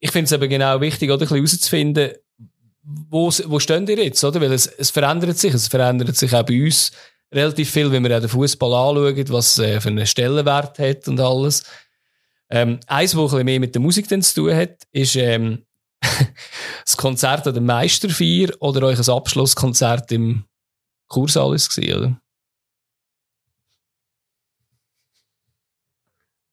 [0.00, 2.10] ich finde es eben genau wichtig, oder, ein bisschen herauszufinden,
[2.82, 4.40] wo, wo stehen ihr jetzt, oder?
[4.40, 6.90] Weil es, es verändert sich, es verändert sich auch bei uns
[7.32, 11.20] relativ viel, wenn wir auch den Fußball anschauen, was äh, für einen Stellenwert hat und
[11.20, 11.62] alles.
[12.50, 15.64] Ähm, eins, was ein bisschen mehr mit der Musik zu tun hat, ist ähm,
[16.84, 20.44] das Konzert an der Meisterfeier oder euch ein Abschlusskonzert im
[21.08, 22.20] Kursaal ist gewesen, oder?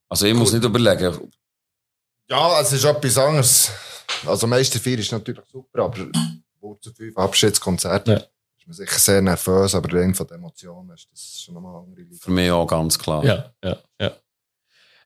[0.10, 1.32] Also ich muss nicht überlegen.
[2.30, 3.72] Ja, es ist etwas anderes.
[4.26, 6.08] Also, Meister 4 ist natürlich super, aber
[6.60, 8.16] Wurzel 5 Abschiedskonzert Ja.
[8.16, 11.76] ist ist man sicher sehr nervös, aber rein von den Emotionen ist das schon nochmal
[11.76, 12.18] eine andere Liga.
[12.20, 13.24] Für mich auch ganz klar.
[13.24, 14.12] Ja, ja, ja.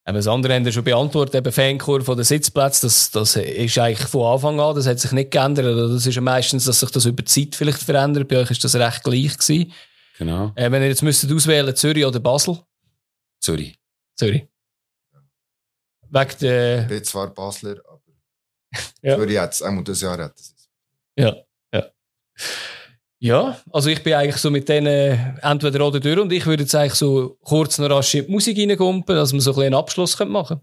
[0.08, 3.78] Eben das andere haben wir schon beantwortet, eben Fankurve von den Sitzplätzen, das, das ist
[3.78, 5.66] eigentlich von Anfang an, das hat sich nicht geändert.
[5.94, 8.28] Das ist ja meistens, dass sich das über die Zeit vielleicht verändert.
[8.28, 9.72] Bei euch ist das recht gleich gewesen.
[10.18, 10.52] Genau.
[10.56, 12.60] Äh, wenn ihr jetzt müsstet auswählen, Zürich oder Basel?
[13.40, 13.80] Zürich.
[14.16, 14.48] Zürich.
[16.10, 18.02] Wegen der, Ich bin zwar Basler, aber
[19.04, 19.18] Ja.
[19.18, 20.56] Zürich hat es, einmal das Jahr hat es.
[21.16, 21.36] Ja,
[21.74, 21.92] ja.
[23.24, 26.74] Ja, also ich bin eigentlich so mit denen entweder oder durch und ich würde jetzt
[26.74, 29.76] eigentlich so kurz noch rasch in die Musik reingumpen, dass wir so ein bisschen einen
[29.76, 30.62] Abschluss machen können.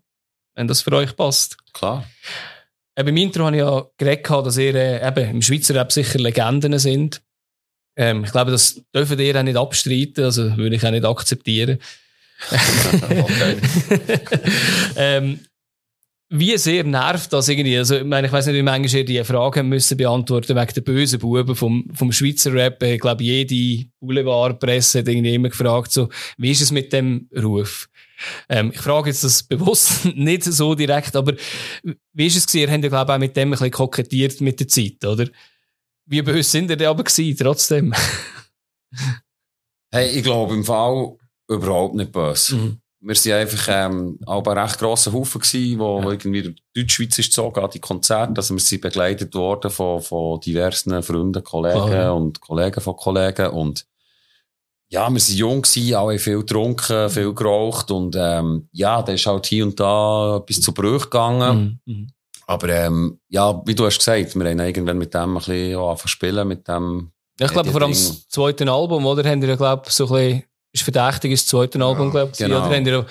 [0.56, 1.56] Wenn das für euch passt.
[1.72, 2.04] Klar.
[2.98, 6.18] Eben im Intro habe ich ja geredet, dass ihr äh, eben im Schweizer Rap sicher
[6.18, 7.22] Legenden sind.
[7.96, 11.78] Ähm, ich glaube, das dürfen ihr auch nicht abstreiten, also würde ich auch nicht akzeptieren.
[12.50, 13.56] Okay.
[14.96, 15.40] ähm,
[16.30, 17.78] wie sehr nervt das irgendwie?
[17.78, 20.80] Also, ich meine, ich weiß nicht, wie manchmal die Frage haben müssen beantworten wegen der
[20.82, 22.82] bösen Buben vom, vom Schweizer Rap.
[22.82, 27.88] Ich glaube, jede Boulevardpresse hat irgendwie immer gefragt, so, wie ist es mit dem Ruf?
[28.48, 31.34] Ähm, ich frage jetzt das bewusst nicht so direkt, aber
[32.12, 32.60] wie ist es gewesen?
[32.60, 35.28] Ihr habt ja, glaube ich, auch mit dem ein bisschen kokettiert mit der Zeit, oder?
[36.04, 37.94] Wie böse sind ihr denn aber gewesen, trotzdem?
[39.90, 41.16] Hey, ich glaube im Fall
[41.48, 42.56] überhaupt nicht böse.
[42.56, 42.80] Mhm.
[43.00, 47.18] Wir sind einfach ähm, auch ein recht grosser Haufen gewesen, wo, wo irgendwie durch Deutschschweiz
[47.18, 48.34] ist gezogen an die Konzerte.
[48.36, 52.10] Also wir sind begleitet worden von, von diversen Freunden, Kollegen Klar, ja.
[52.10, 53.86] und Kollegen von Kollegen und
[54.90, 59.26] ja, wir sind jung gewesen, alle viel getrunken, viel geraucht und ähm, ja, da ist
[59.26, 61.80] halt hier und da etwas zu Bruch gegangen.
[61.84, 61.92] Mhm.
[61.92, 62.06] Mhm.
[62.46, 65.78] Aber ähm, ja, wie du hast gesagt, wir haben irgendwann mit dem ein bisschen ja,
[65.78, 69.28] angefangen zu spielen, mit dem Ja, ich glaube, vor allem das zweite Album, oder?
[69.28, 70.44] Haben ja, glaube so ein bisschen,
[70.80, 72.56] ist verdächtig, ist das zweite Album, glaube ich, genau.
[72.58, 72.64] oder?
[72.64, 73.06] Haben ihr,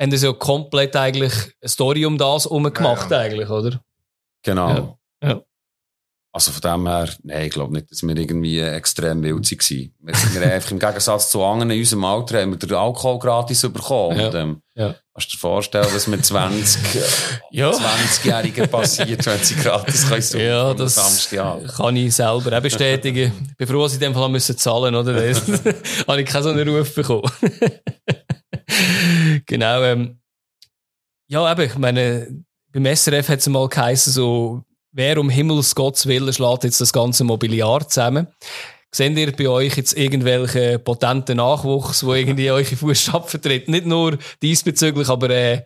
[0.00, 3.22] haben so komplett eigentlich eine Story um das herum gemacht, Ja, ja.
[3.24, 3.80] eigentlich, oder?
[4.42, 4.98] Genau.
[6.36, 9.94] Also von dem her, nein, ich glaube nicht, dass wir irgendwie extrem wild waren.
[10.00, 13.62] Wir, haben einfach im Gegensatz zu anderen in unserem Alter haben wir den Alkohol gratis
[13.62, 14.18] bekommen.
[14.18, 14.26] Ja.
[14.26, 14.96] Und, ähm, Ja.
[15.14, 16.82] Kannst du dir vorstellen, was mit 20,
[17.52, 17.70] Ja.
[17.70, 21.30] 20-Jährigen passiert, wenn sie gratis können Ja, das
[21.76, 23.32] kann ich selber auch bestätigen.
[23.52, 25.12] Ich bin froh, dass ich in dem Fall müssen zahlen oder?
[25.12, 25.40] Das
[26.08, 27.30] habe ich keinen so einen Ruf bekommen.
[29.46, 30.18] genau, ähm,
[31.28, 34.64] ja, eben, ich meine, beim SRF hat es mal geheißen, so,
[34.94, 38.28] wer um Himmels Gottes Willen schlägt jetzt das ganze Mobiliar zusammen?
[38.94, 43.68] Seht ihr bei euch jetzt irgendwelche potenten Nachwuchs, wo irgendwie eure Fußstapfen vertritt?
[43.68, 45.62] Nicht nur diesbezüglich, aber äh,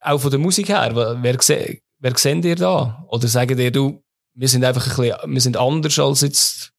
[0.00, 1.18] auch von der Musik her.
[1.20, 3.04] Wer, se- wer seht ihr da?
[3.08, 4.02] Oder sagt ihr, du,
[4.34, 6.72] wir sind einfach ein bisschen, wir sind anders als jetzt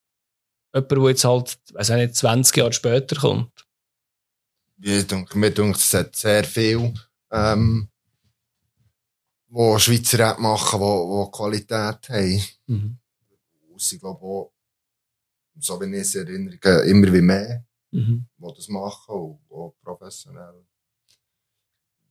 [0.74, 3.52] jemand, der jetzt halt, weiß auch nicht, 20 Jahre später kommt?
[4.78, 6.94] Mir denkt, mir denkt, es hat sehr viel,
[7.34, 7.89] ähm,
[9.54, 12.41] wo Schweizer Rap machen, wo, wo Qualität haben.
[12.68, 12.97] Mhm.
[13.76, 14.54] Ich glaube auch,
[15.60, 18.26] so wie ich es erinnere, immer wie mehr, Mhm.
[18.38, 20.66] die das machen, und auch professionell.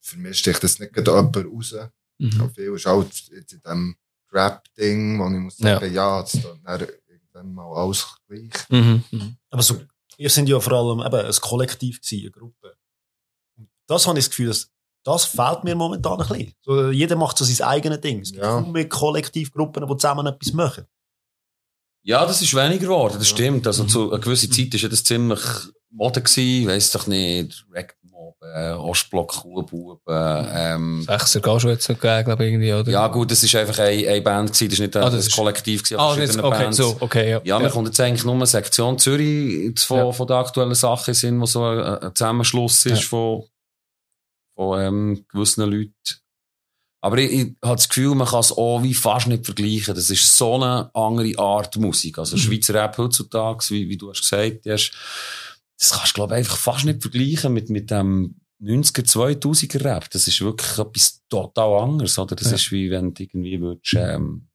[0.03, 1.74] Für mich sticht das nicht gerade jemand raus.
[2.18, 2.28] Mhm.
[2.28, 2.51] Mhm.
[2.51, 3.97] Viel ist halt jetzt in diesem
[4.30, 8.68] Rap-Ding, wo ich muss sagen, ja, es tut dann irgendwann mal alles gleich.
[8.68, 9.03] Mhm.
[9.11, 9.36] Mhm.
[9.49, 9.80] Aber so,
[10.18, 12.76] ihr sind ja vor allem eben ein Kollektiv gewesen, eine Gruppe.
[13.57, 14.70] Und das habe ich das Gefühl, dass
[15.05, 16.53] das fehlt mir momentan ein bisschen.
[16.62, 18.20] So, jeder macht so sein eigenes Ding.
[18.20, 18.61] Es gibt Ja.
[18.61, 20.84] kaum mehr Kollektivgruppen, die zusammen etwas machen.
[22.03, 23.36] Ja, das ist weniger geworden, das Ja.
[23.36, 23.66] stimmt.
[23.66, 23.88] Also Mhm.
[23.88, 25.40] zu einer gewissen Zeit war ja das ziemlich
[25.92, 31.98] Mode gewesen, weiss doch nicht, Rackmob, äh, Ostblock, Kuhbuben, ähm, Sechser gehst du jetzt noch
[31.98, 32.90] gegeben, glaube ich, irgendwie, oder?
[32.90, 35.14] Ja, gut, das ist einfach eine, eine Band gewesen, das ist nicht ein, Ah, das
[35.14, 36.76] ein ist- Kollektiv gewesen, Ah, jetzt, okay, Bands.
[36.76, 37.40] so, okay, ja.
[37.44, 40.12] Ja, mir kommt jetzt eigentlich nur eine Sektion Zürich von, Ja.
[40.12, 43.09] von der aktuellen Sache sind, wo so ein, ein Zusammenschluss ist Ja.
[43.09, 43.44] von,
[44.61, 45.95] von ähm, gewissen Leuten.
[47.03, 49.95] Aber ich, ich habe das Gefühl, man kann es auch wie fast nicht vergleichen.
[49.95, 52.19] Das ist so eine andere Art Musik.
[52.19, 52.41] Also Mhm.
[52.41, 54.93] Schweizer Rap heutzutage, wie, wie du hast gesagt hast,
[55.79, 60.11] das kannst du, glaube ich, einfach fast nicht vergleichen mit, mit dem 90er, 2000er Rap.
[60.11, 62.37] Das ist wirklich etwas total anderes, oder?
[62.37, 62.57] Das Ja.
[62.57, 64.49] ist wie wenn du irgendwie würdest, ähm,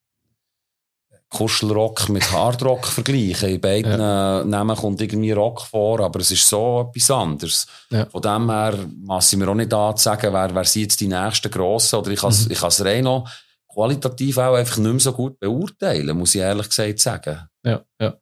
[1.35, 3.49] Kuschelrock mit Hardrock vergleichen.
[3.49, 7.67] In beiden äh, Namen kommt irgendwie Rock vor, aber es ist so etwas anderes.
[7.89, 8.05] Ja.
[8.07, 8.73] Von dem her
[9.03, 11.99] masse ich mir auch nicht an zu sagen, wer, wer sind jetzt die nächsten Grossen,
[11.99, 12.51] oder ich kann es Mhm.
[12.51, 13.29] ich rein noch
[13.71, 17.39] qualitativ auch einfach nicht mehr so gut beurteilen, muss ich ehrlich gesagt sagen.
[17.63, 18.13] Ja, ja.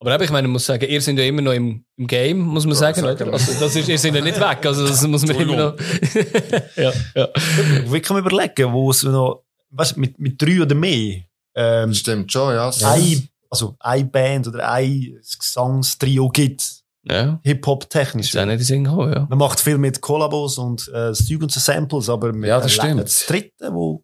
[0.00, 2.38] Aber eben, ich meine, ich muss sagen, ihr seid ja immer noch im, im Game,
[2.40, 3.32] muss man Ja, sagen, oder?
[3.32, 5.76] Also, das ist, ihr seid ja nicht weg, also das muss man immer noch.
[6.76, 7.28] ja, ja.
[7.86, 11.20] Wie kann man überlegen, wo es noch, weißt, mit, mit drei oder mehr,
[11.54, 12.70] ähm, Das stimmt schon, ja.
[12.84, 18.28] ein, also eine Band oder ein Gesangstrio gibt, Ja, Hip-Hop-technisch.
[18.34, 19.26] ist auch nicht Sinn gekommen, ja.
[19.28, 22.60] Man macht viel mit Kollabos und äh, das Zeug und so Samples, aber mit Ja,
[22.60, 23.00] das stimmt.
[23.02, 24.02] das Dritte, wo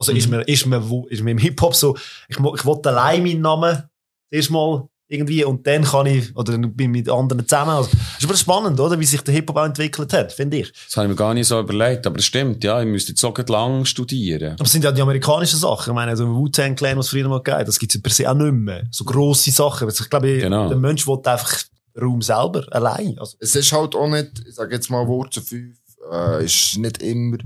[0.00, 0.18] also Mhm.
[0.18, 1.96] ist mir ist mir wo ist mir im Hip Hop so
[2.28, 3.84] ich mo- ich wollte allein meinen Namen
[4.32, 7.70] erstmal irgendwie und dann kann ich, oder bin ich mit anderen zusammen.
[7.70, 8.98] Also, ist aber spannend, oder?
[8.98, 10.72] Wie sich der Hip-Hop auch entwickelt hat, finde ich.
[10.72, 13.20] Das habe ich mir gar nicht so überlegt, aber es stimmt, ja, ich müsste jetzt
[13.20, 14.54] so gut lang studieren.
[14.54, 15.90] Aber es sind ja die amerikanischen Sachen.
[15.90, 18.00] Ich meine, so ein Wu-Tang Clan, was es früher mal gegeben hat, das gibt es
[18.00, 18.84] per se auch nicht mehr.
[18.90, 19.86] So grosse Sachen.
[19.88, 20.68] Also Ich glaube, Genau.
[20.68, 21.62] der Mensch will einfach
[22.00, 23.18] Raum selber, allein.
[23.18, 25.76] Also, Es ist halt auch nicht, ich sage jetzt mal Wurzel 5,
[26.10, 27.36] äh, ist nicht immer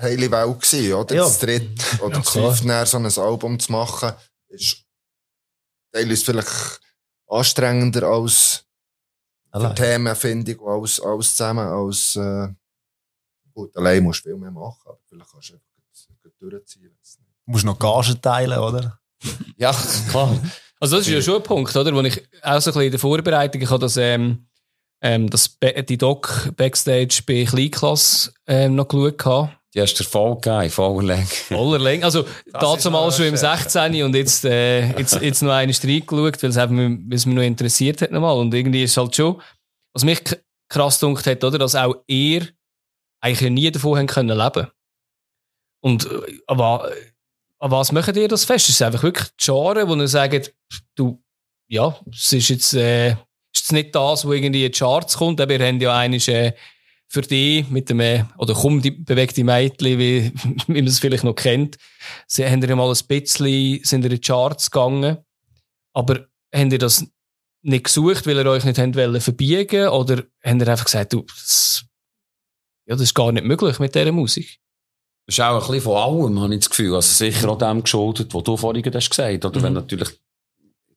[0.00, 1.14] heile Welt gewesen, oder?
[1.14, 1.22] Ja.
[1.24, 1.68] Das dritte
[2.02, 4.12] oder Ja, das fünfte so ein Album zu machen,
[4.48, 4.82] ist
[5.92, 6.80] teilweise vielleicht
[7.28, 8.64] anstrengender als
[9.50, 9.74] für allein.
[9.76, 12.48] Themenfindung und alles, alles zusammen, als, äh,
[13.54, 15.66] gut, allein musst du viel mehr machen, aber vielleicht kannst du einfach
[16.22, 16.96] gut- gut durchziehen.
[17.46, 18.98] Du musst noch Gagen teilen, oder?
[19.56, 19.72] Ja,
[20.10, 20.38] klar.
[20.78, 21.94] Also das ist ja schon ein Punkt, oder?
[21.94, 24.46] Wo ich auch so ein bisschen in der Vorbereitung, ich habe das, ähm,
[25.00, 29.56] ähm, das Be die Doc Backstage bei Kleinklasse ähm, noch geschaut gehabt.
[29.76, 31.26] Die hast du Erfolg gegeben, voller Länge.
[31.26, 32.04] Voller Länge.
[32.04, 34.02] Also, dazu mal schon im 16.
[34.04, 37.34] und jetzt, äh, jetzt, jetzt noch eine reingeschaut, weil es eben, mich- weil es mich
[37.34, 38.38] noch interessiert hat nochmal.
[38.38, 39.40] Und irgendwie ist es halt schon,
[39.92, 40.22] was mich
[40.70, 41.58] krass dunkt hat, oder?
[41.58, 42.48] Dass auch ihr
[43.20, 44.68] eigentlich nie davon haben können leben.
[45.82, 46.90] Und, äh, aber,
[47.58, 48.68] an was macht ihr das fest?
[48.70, 50.54] Ist es einfach wirklich die Genre, wo ihr sagt,
[50.94, 51.22] du,
[51.68, 53.16] ja, es ist jetzt, äh, ist
[53.56, 56.52] jetzt nicht das, wo irgendwie in die Charts kommt, aber ihr habt ja eines, äh,
[57.08, 60.32] für die mit dem, äh, oder komm, die bewegte Mädchen, wie,
[60.66, 61.76] wie man es vielleicht noch kennt.
[62.26, 65.18] Sie haben ja mal ein bisschen, sind in die Charts gegangen.
[65.92, 67.06] Aber haben ihr das
[67.62, 71.22] nicht gesucht, weil ihr euch nicht habt wollen verbiegen oder habt ihr einfach gesagt, du,
[71.22, 71.84] das,
[72.86, 74.58] ja, das ist gar nicht möglich mit dieser Musik?
[75.26, 76.94] Das ist auch ein bisschen von allem, habe ich das Gefühl.
[76.94, 79.44] Also sicher auch dem geschuldet, was du vorhin hast gesagt.
[79.44, 79.64] Oder Mhm.
[79.64, 80.08] wenn natürlich,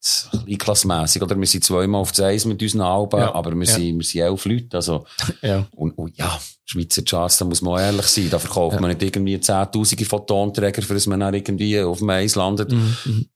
[0.02, 3.34] jetzt kleinklassmässig, oder wir sind zweimal auf das Eis mit unseren Alben, Ja.
[3.36, 3.74] aber wir Ja.
[3.76, 4.78] sind, wir sind elf Leute.
[4.78, 5.06] Also,
[5.41, 5.66] Ja.
[5.76, 8.30] und, und ja, Schweizer Charts, da muss man auch ehrlich sein.
[8.30, 12.10] Da verkauft man nicht irgendwie Zehntausende von Tonträger, für das man dann irgendwie auf dem
[12.12, 12.72] Eis landet.
[12.72, 13.28] Mhm.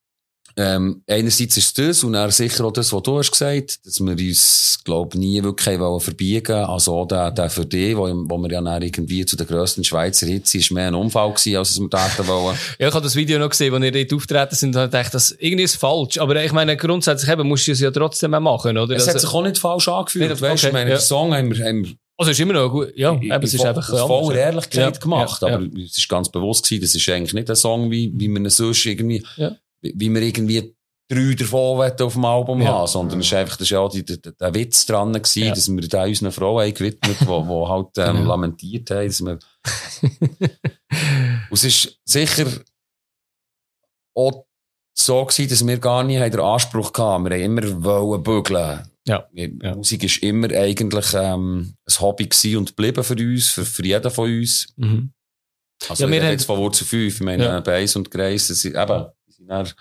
[0.55, 4.11] Ähm, einerseits ist das und dann sicher auch das, was du hast gesagt, dass wir
[4.11, 8.51] uns, glaub nie wirklich wollen verbiegen Also auch der, der für dich, wo, wo wir
[8.51, 11.89] ja dann irgendwie zu den grössten Schweizer Hits ist, mehr ein Unfall gewesen, als wir
[11.89, 12.55] dachten wollen.
[12.79, 15.31] Ja, ich habe das Video noch gesehen, wo ihr dort auftreten sind und gedacht, das
[15.39, 16.17] irgendwie ist falsch.
[16.19, 18.95] Aber ich meine, grundsätzlich eben, musst du es ja trotzdem auch machen, oder?
[18.95, 20.29] Es hat Also- sich auch nicht falsch angefühlt.
[20.29, 20.97] Nicht- weißt du, okay, ich meine, ja.
[20.97, 22.89] den Song haben wir, haben wir Also ist immer noch gut.
[22.95, 24.37] Ja, eben, es ist einfach voller.
[24.39, 25.41] Ehrlichkeit Ja, gemacht.
[25.41, 28.27] ja, aber es ist ganz bewusst gewesen, das ist eigentlich nicht ein Song, wie, wie
[28.27, 29.23] man ihn sonst irgendwie.
[29.83, 30.75] Wie, wir irgendwie
[31.09, 32.69] drei davon auf dem Album Ja.
[32.69, 35.43] haben, sondern es ist einfach, das ist ja auch die, der, der Witz dran gewesen,
[35.43, 35.53] Ja.
[35.53, 38.27] dass wir da unseren Frauen haben gewidmet, die, die halt, ähm, Genau.
[38.29, 39.39] lamentiert haben, dass wir,
[41.51, 42.47] es ist sicher
[44.15, 44.45] auch
[44.97, 47.25] so gewesen, dass wir gar nie haben den Anspruch hatten.
[47.25, 48.87] Wir haben immer wollen bügeln.
[49.07, 49.27] Ja.
[49.33, 49.75] Ja.
[49.75, 54.11] Musik ist immer eigentlich ähm, ein Hobby gewesen und geblieben für uns, für, für jeden
[54.11, 54.67] von uns.
[54.77, 55.11] Mhm.
[55.89, 57.59] Also Ja, wir haben- jetzt von Wurzel 5, ich meine, Ja.
[57.59, 59.05] Bass und Grace, das sind eben,
[59.53, 59.73] dann,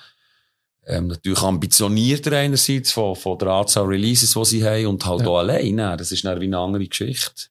[0.87, 5.29] ähm, natürlich ambitionierter einerseits von, von der Anzahl Releases, die sie haben und halt Ja.
[5.29, 5.77] auch allein.
[5.77, 7.47] Das ist dann wie eine andere Geschichte.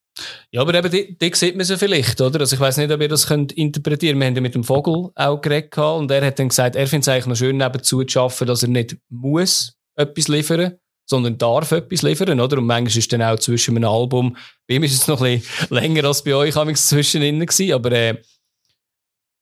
[0.51, 2.41] Ja, aber eben, die, die sieht man so vielleicht, oder?
[2.41, 4.19] Also ich weiß nicht, ob ihr das könnt interpretieren.
[4.19, 7.07] Wir haben ja mit dem Vogel auch geredet und er hat dann gesagt, er findet
[7.07, 10.73] es eigentlich noch schön, nebenzu zu arbeiten, dass er nicht muss etwas liefern,
[11.05, 12.57] sondern darf etwas liefern, oder?
[12.57, 14.35] Und manchmal ist dann auch zwischen einem Album,
[14.67, 17.91] bei ihm ist es noch ein bisschen länger als bei euch, zwischen ihnen gewesen, aber
[17.93, 18.21] äh,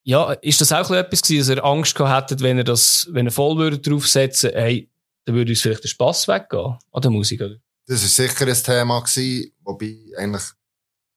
[0.03, 3.25] ja, ist das auch etwas gewesen, dass ihr Angst gehabt hättet, wenn er das, wenn
[3.27, 4.89] er voll würde draufsetzen, hey,
[5.25, 7.55] dann würde uns vielleicht der Spass weggehen an der Musik, oder?
[7.87, 10.43] Das war sicher ein Thema, gewesen, wobei eigentlich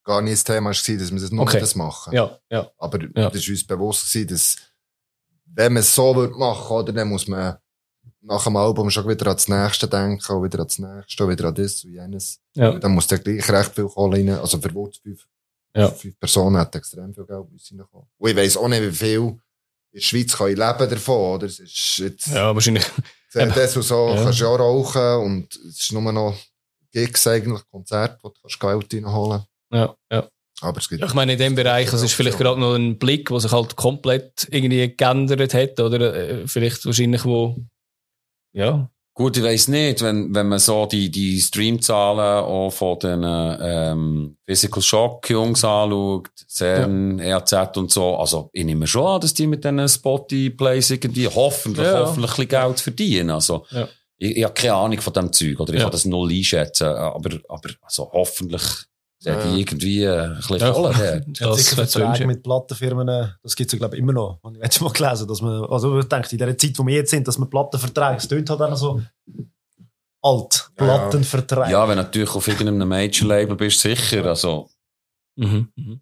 [0.04, 1.60] gar nicht das Thema war, dass wir das nur Okay.
[1.60, 2.12] das machen.
[2.14, 2.70] Ja, ja.
[2.78, 3.30] Aber Ja.
[3.30, 4.56] das ist uns bewusst gewesen, dass,
[5.46, 7.56] wenn man es so würde machen, oder, dann muss man
[8.20, 11.30] nach dem Album schon wieder an das nächste denken, und wieder an das nächste, und
[11.30, 12.40] wieder an das und jenes.
[12.54, 12.72] Ja.
[12.78, 14.28] Dann muss dann gleich recht viel Kohle rein.
[14.30, 15.26] Also für Wurz fünf,
[15.74, 15.88] Ja.
[15.90, 18.06] fünf Personen hat extrem viel Geld müssen reinkommen.
[18.18, 19.40] Und ich weiss auch nicht, wie viel in
[19.94, 21.46] der Schweiz kann ich leben davon, oder?
[21.46, 22.84] Es ist jetzt, Ja, wahrscheinlich.
[23.30, 24.22] CDs und so Ja.
[24.24, 26.36] kannst du ja auch rauchen, und es ist nur noch
[26.92, 29.42] Gigs eigentlich, Konzerte, wo du kannst Geld reinholen
[29.72, 30.28] Ja, ja.
[30.60, 32.98] Aber es gibt Ja, ich meine, in dem Bereich, das ist vielleicht gerade noch ein
[32.98, 37.56] Blick, der sich halt komplett irgendwie geändert hat, oder äh, vielleicht wahrscheinlich, wo,
[38.52, 43.22] ja, Gut, ich weiss nicht, wenn, wenn man so die, die Streamzahlen auch von den
[43.26, 49.34] ähm, Physical Shock Jungs anschaut, CERN, EAZ und so, also ich nehme schon an, dass
[49.34, 52.00] die mit diesen Spotify-Plays irgendwie hoffentlich, Ja.
[52.06, 53.30] hoffentlich ein bisschen Geld verdienen.
[53.30, 53.86] Also, Ja.
[54.16, 55.84] ich, ich habe keine Ahnung von dem Zeug, oder ich Ja.
[55.84, 58.62] kann das null einschätzen, aber, aber also hoffentlich
[59.22, 59.44] sind Ja.
[59.52, 60.94] die irgendwie äh, ein bisschen Ja.
[60.94, 64.40] hat das Verträge mit Plattenfirmen, das gibt es ja, glaube ich, immer noch.
[64.42, 66.94] Habe ich letztes Mal gelesen, dass man, also ich denke, in der Zeit, wo wir
[66.96, 69.00] jetzt sind, dass man Plattenverträge, es tönt halt auch noch so
[70.22, 70.84] alt, Ja.
[70.84, 71.70] Plattenverträge.
[71.72, 74.68] Ja, wenn natürlich auf irgendeinem Major-Label bist, sicher, also,
[75.36, 75.68] Mhm.
[75.76, 76.00] Mhm.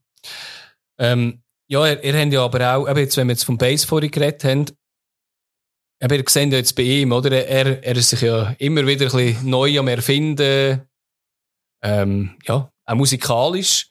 [0.99, 3.85] Ähm, ja, ihr, ihr habt ja aber auch, eben jetzt, wenn wir jetzt vom Bass
[3.85, 4.65] vorhin geredet haben,
[6.03, 7.31] aber ihr seht ja jetzt bei ihm, oder?
[7.47, 10.83] Er, er ist sich ja immer wieder ein bisschen neu am Erfinden.
[11.83, 13.89] Ähm, ja, auch musikalisch.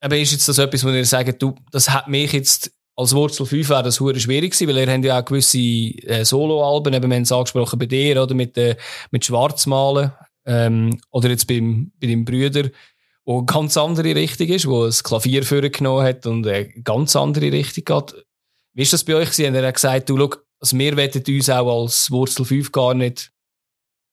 [0.00, 3.46] Aber ist jetzt das etwas, wo ihr sagt, du, das hat mich jetzt als Wurzel
[3.46, 7.08] 5 wäre das hure schwierig gewesen, weil er hat ja auch gewisse äh, Soloalben, eben
[7.08, 8.76] wir haben es angesprochen bei dir, oder mit, äh,
[9.10, 10.12] mit Schwarzmalen,
[10.44, 12.68] ähm, oder jetzt beim, bei deinem Brüder,
[13.24, 17.52] wo eine ganz andere Richtung ist, wo ein Klavier vorgenommen hat und eine ganz andere
[17.52, 18.26] Richtung geht.
[18.74, 19.54] Wie ist das bei euch gewesen?
[19.54, 20.30] Er hat gesagt, du, schau,
[20.60, 23.32] also wir wollen uns auch als Wurzel 5 gar nicht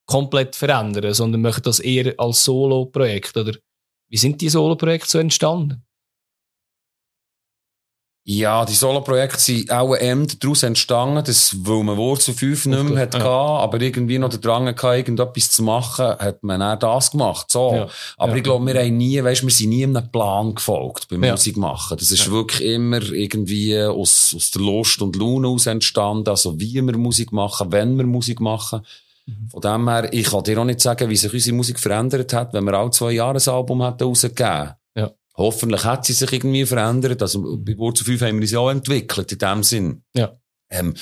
[0.08, 3.54] komplett verändern, sondern möchten das eher als Solo-Projekt, oder
[4.10, 5.84] wie sind die Solo-Projekte so entstanden?
[8.30, 13.04] Ja, die Solo-Projekte sind auch eher daraus entstanden, dass, weil man Wurzel 5 nicht mehr
[13.04, 13.26] hatte, Ja.
[13.26, 17.50] aber irgendwie noch den Drang hatte, irgendetwas zu machen, hat man auch das gemacht.
[17.50, 17.72] So.
[17.74, 17.88] Ja.
[18.18, 18.38] Aber Ja.
[18.38, 21.32] ich glaube, wir haben nie, weißt, wir sind nie einem Plan gefolgt beim Ja.
[21.32, 21.98] Musik machen.
[21.98, 26.28] Das ist wirklich immer irgendwie aus, aus der Lust und Laune aus entstanden.
[26.28, 28.82] Also, wie wir Musik machen, wenn wir Musik machen.
[29.28, 29.50] Mhm.
[29.50, 32.54] Von dem her, ich kann dir auch nicht sagen, wie sich unsere Musik verändert hat,
[32.54, 34.72] wenn wir alle zwei Jahre ein Album hätten rausgegeben.
[34.96, 35.12] Ja.
[35.36, 37.22] Hoffentlich hat sie sich irgendwie verändert.
[37.22, 40.04] Also, bei Wurzel 5 haben wir uns ja auch entwickelt, in dem Sinn.
[40.16, 40.36] Ja.
[40.72, 40.94] Ähm,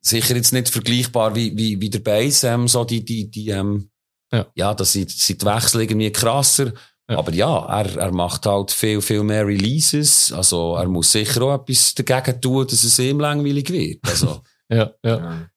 [0.00, 3.90] sicher jetzt nicht vergleichbar wie, wie, wie der Bass, ähm, so die, die, die, ähm,
[4.32, 4.46] Ja.
[4.54, 6.72] ja, das sind, sind die Wechsel irgendwie krasser.
[7.08, 7.18] Ja.
[7.18, 10.32] Aber ja, er, er macht halt viel, viel mehr Releases.
[10.32, 14.00] Also, er muss sicher auch etwas dagegen tun, dass es ihm langweilig wird.
[14.08, 14.42] Also,
[14.72, 15.48] Ja, ja.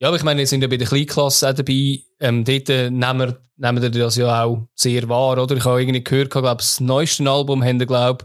[0.00, 2.00] Ja, aber ich meine, wir sind ja bei der Kleinklasse auch dabei.
[2.20, 5.56] Ähm, dort äh, nehmen, wir, nehmen wir das ja auch sehr wahr, oder?
[5.56, 8.24] Ich habe irgendwie gehört, glaube das neueste Album haben glaube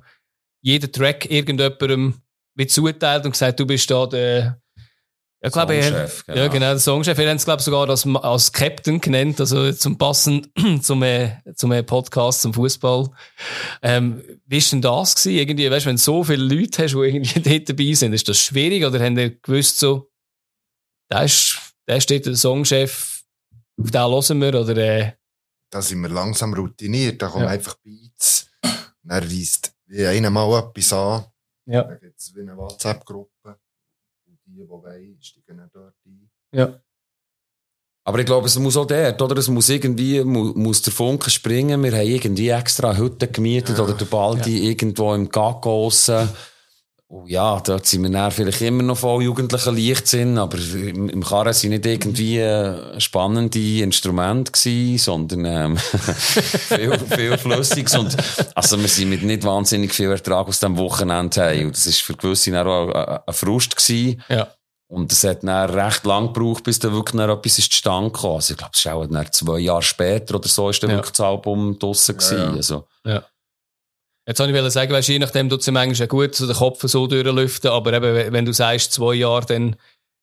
[0.62, 2.22] jeden Track irgendjemandem
[2.56, 4.62] wie zuteilt und gesagt, du bist da der,
[5.44, 6.50] ja, glaube ich, Songchef, ja, genau.
[6.50, 7.18] genau, der Songchef.
[7.18, 10.48] Wir haben es, glaube ich, sogar als, als Captain genannt, also zum Passen
[10.82, 13.10] zum, äh, zum äh, Podcast, zum Fußball.
[13.82, 15.38] Ähm, wie ist denn das gewesen?
[15.38, 18.30] Irgendwie, weißt du, wenn du so viele Leute hast, die irgendwie dort dabei sind, ist
[18.30, 20.10] das schwierig oder haben die gewusst so,
[21.10, 23.24] da ist, da steht der Songchef,
[23.82, 25.12] auf den hören wir, oder, äh,
[25.70, 27.22] Da sind wir langsam routiniert.
[27.22, 27.50] Da kommen Ja.
[27.52, 28.48] einfach Beats.
[29.08, 31.26] Er weist wie einer mal etwas an.
[31.66, 31.84] Ja.
[31.84, 33.60] Dann gibt es wie eine WhatsApp-Gruppe.
[34.28, 36.30] Und die, die wollen, steigen dann dort ein.
[36.54, 36.80] ja.
[38.08, 39.38] aber ich glaube, es muss auch dort, oder?
[39.38, 41.82] Es muss irgendwie, mu, muss der Funke springen.
[41.84, 43.84] Wir haben irgendwie extra eine Hütte gemietet Ja.
[43.84, 46.30] oder der Baldi irgendwo im Gaggo aussen.
[47.08, 51.54] Und ja, dort sind wir dann vielleicht immer noch voll jugendlichen Leichtsinn, aber im, Karren
[51.54, 57.96] sind nicht irgendwie äh, spannende Instrumente gewesen, sondern ähm, viel, viel Flüssiges.
[57.96, 58.18] Und,
[58.56, 61.64] also wir sind mit nicht wahnsinnig viel Ertrag aus dem Wochenende.
[61.64, 64.24] Und das ist für gewisse dann auch ein, ein Frust gewesen.
[64.28, 64.48] Ja.
[64.88, 68.32] Und es hat dann recht lang gebraucht, bis dann wirklich dann etwas ist zustande kam.
[68.32, 70.96] Also ich glaube, es ist auch dann zwei Jahre später oder so ist dann Ja.
[70.98, 72.38] wirklich das Album draussen gewesen.
[72.38, 72.52] ja.
[72.52, 72.88] Also,
[74.28, 76.82] Jetzt wollte ich sagen, weißt, je nachdem tut es manchmal auch gut, so den Kopf
[76.84, 79.76] so durchlüften, aber eben, wenn du sagst, zwei Jahre, dann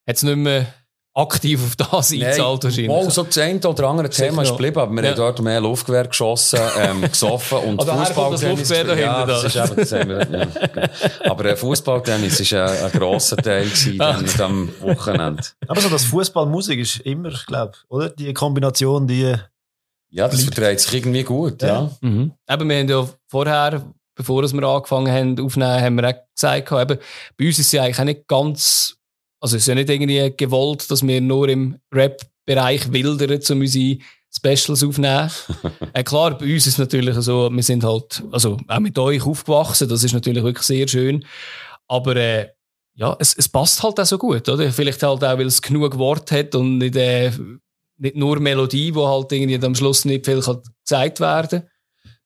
[0.09, 0.67] hat es nicht mehr
[1.15, 2.89] aktiv auf das eingezahlt wahrscheinlich.
[2.89, 5.11] Wow, so das eine oder andere Sicher Thema ist geblieben, aber wir Ja.
[5.11, 8.69] haben dort mehr Luftgewehr geschossen, ähm, gesoffen und Aber woher kommt das Fußballtennis.
[8.71, 9.47] Luftgewehr ja, das da?
[9.47, 11.31] ist eben, das haben wir, ja.
[11.31, 14.19] Aber äh, Fußballtennis ist ein, ein grosser Teil Ah.
[14.37, 15.43] dann, am Wochenende.
[15.69, 18.09] Aber so das Fußballmusik ist immer, ich glaube, oder?
[18.09, 19.35] Die Kombination, die.
[20.13, 21.91] Ja, das verträgt sich irgendwie gut, ja.
[22.03, 22.33] Mhm.
[22.49, 27.01] Eben, wir haben ja vorher, bevor wir angefangen haben aufzunehmen, haben wir auch gesagt, eben,
[27.39, 28.97] bei uns ist es ja eigentlich auch nicht ganz,
[29.41, 33.99] also es ist ja nicht irgendwie gewollt, dass wir nur im Rap-Bereich wildern, um unsere
[34.31, 35.31] Specials aufnehmen.
[35.95, 39.25] äh, klar, bei uns ist es natürlich so, wir sind halt, also auch mit euch
[39.25, 41.25] aufgewachsen, das ist natürlich wirklich sehr schön.
[41.89, 42.49] Aber äh,
[42.95, 44.71] ja, es, es passt halt auch so gut, oder?
[44.71, 47.33] Vielleicht halt auch, weil es genug Wort hat und nicht, äh,
[48.03, 51.63] nicht nur Melodie, wo halt irgendwie am Schluss nicht viel kann gesagt werden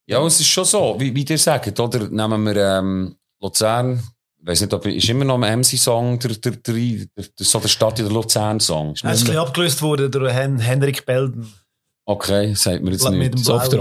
[0.06, 2.08] Ja, es ist schon so, wie, wie ihr sagt, oder?
[2.08, 4.02] Nehmen wir, ähm, Luzern,
[4.40, 7.60] ich weiss nicht, ob, ist immer noch ein MC-Song, der, der, der, der, der, so
[7.60, 8.88] der Stadt in der Luzern-Song.
[8.88, 11.52] Er ist ein bisschen abgelöst worden durch Hen Henrik Belden.
[12.08, 13.34] Okay, sagt mir jetzt mit nicht.
[13.34, 13.80] dem Softrock.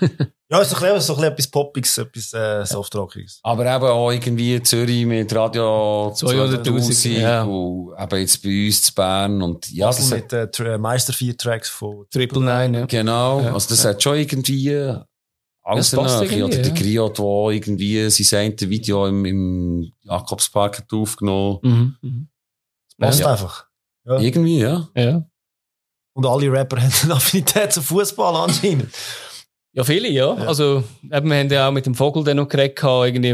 [0.50, 3.40] ja, ist doch ein bisschen, so ein bisschen etwas Poppiges, etwas äh, Softrockiges.
[3.42, 7.42] Aber eben auch irgendwie Zürich mit Radio 200'000, 200'000 ja.
[7.42, 10.78] und eben jetzt bei uns zu Bern und ja, das Also hat, mit äh, Tra-
[10.78, 12.86] Meister 4 Tracks von Triple Nine, ja.
[12.86, 13.90] genau, Ja, also das ja.
[13.90, 14.70] hat schon irgendwie
[15.62, 16.44] alles Das passt Nähe.
[16.46, 21.58] Oder der Griot, der auch irgendwie sein Video im, im Jakobspark hat aufgenommen.
[21.62, 21.96] Mhm.
[22.00, 22.28] Mhm.
[22.98, 23.30] Passt Ja.
[23.30, 23.66] einfach.
[24.06, 24.88] Irgendwie, ja.
[24.96, 25.24] Ja.
[26.14, 28.88] Und alle Rapper haben eine Affinität zum Fußball anscheinend.
[29.74, 30.34] Ja, viele, ja.
[30.34, 33.32] Also, eben, wir haben ja auch mit dem Vogel dann noch geredet, irgendwie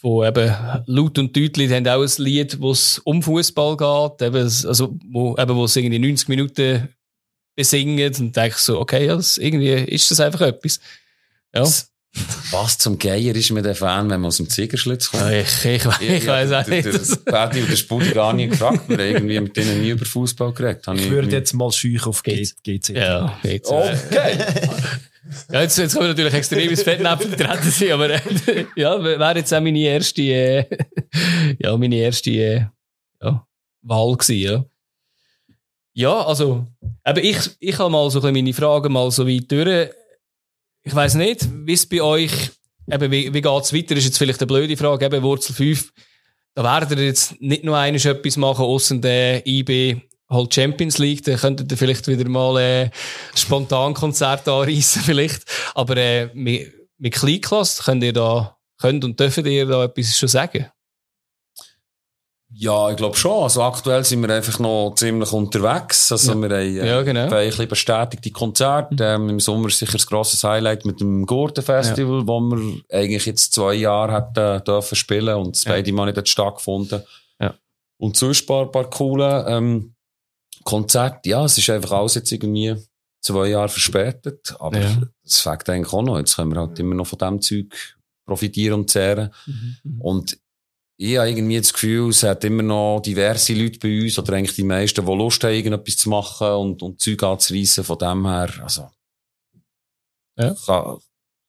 [0.00, 0.54] von eben
[0.84, 4.94] Laut und Deutlich, die haben auch ein Lied, wo es um Fußball geht, eben, also,
[5.10, 6.88] wo, eben, wo es irgendwie 90 Minuten
[7.56, 10.78] besingen und denke ich so, okay, ja, das, irgendwie ist das einfach etwas.
[11.54, 11.60] Ja.
[11.60, 11.90] Das,
[12.50, 15.30] Was zum Geier ist mir der Fan, wenn man aus dem Ziegerschlitz kommt?
[15.30, 16.86] Ich, ich, ich weiss auch nicht.
[16.86, 20.04] Der Paddy oder der Spudi gar nie gefragt, wir haben irgendwie mit denen nie über
[20.06, 20.86] Fußball geredet.
[20.86, 22.88] Habe Ich ich würde jetzt mal scheuchen auf G- Geht's?
[22.92, 22.96] GC.
[22.96, 24.38] Ja, jetzt, äh, Okay.
[25.52, 28.10] ja, jetzt, jetzt können wir natürlich extrem ins Fettnäpfchen vertreten sein, aber
[28.76, 30.64] ja, wäre jetzt auch meine erste, äh,
[31.58, 32.64] ja, meine erste äh,
[33.22, 33.46] ja,
[33.82, 34.64] Wahl gewesen, ja.
[35.92, 36.66] Ja, also,
[37.06, 39.90] eben ich, ich habe mal so ein bisschen meine Fragen mal so weit durch.
[40.88, 42.32] Ich weiss nicht, wie es bei euch,
[42.90, 45.92] eben, wie, wie geht's weiter, ist jetzt vielleicht eine blöde Frage, eben Wurzel 5.
[46.54, 51.22] Da werdet ihr jetzt nicht nur eines etwas machen, ausser der IB halt Champions League,
[51.24, 52.90] dann könntet ihr vielleicht wieder mal äh,
[53.34, 55.42] spontan Konzert anreissen vielleicht.
[55.74, 60.30] Aber äh, mit, mit Kleinklasse könnt ihr da, könnt und dürft ihr da etwas schon
[60.30, 60.70] sagen?
[62.50, 63.42] Ja, ich glaube schon.
[63.42, 66.10] Also aktuell sind wir einfach noch ziemlich unterwegs.
[66.10, 67.24] Also wir haben äh, Ja, genau.
[67.24, 68.96] ein bisschen bestätigte Konzerte.
[69.04, 73.52] Ähm, Im Sommer ist sicher ein grosses Highlight mit dem Gurten-Festival, wo wir eigentlich jetzt
[73.52, 75.72] zwei Jahre hätten dürfen spielen und das Ja.
[75.72, 77.02] beide Mal nicht stattgefunden.
[77.38, 77.54] Ja.
[77.98, 79.94] Und sonst ein paar, paar coole ähm,
[80.64, 81.28] Konzerte.
[81.28, 82.74] Ja, es ist einfach alles jetzt irgendwie
[83.20, 84.54] zwei Jahre verspätet.
[84.58, 84.96] Aber Ja.
[85.22, 86.16] das fängt eigentlich auch noch.
[86.18, 87.74] Jetzt können wir halt immer noch von dem Zeug
[88.26, 89.34] profitieren und zehren.
[89.98, 90.38] Und
[91.00, 94.56] ich habe irgendwie das Gefühl, es hat immer noch diverse Leute bei uns, oder eigentlich
[94.56, 97.84] die meisten, die Lust haben, irgendetwas zu machen und, und Zeug anzureissen.
[97.84, 98.88] Von dem her, also,
[100.36, 100.54] Ja.
[100.66, 100.98] kann,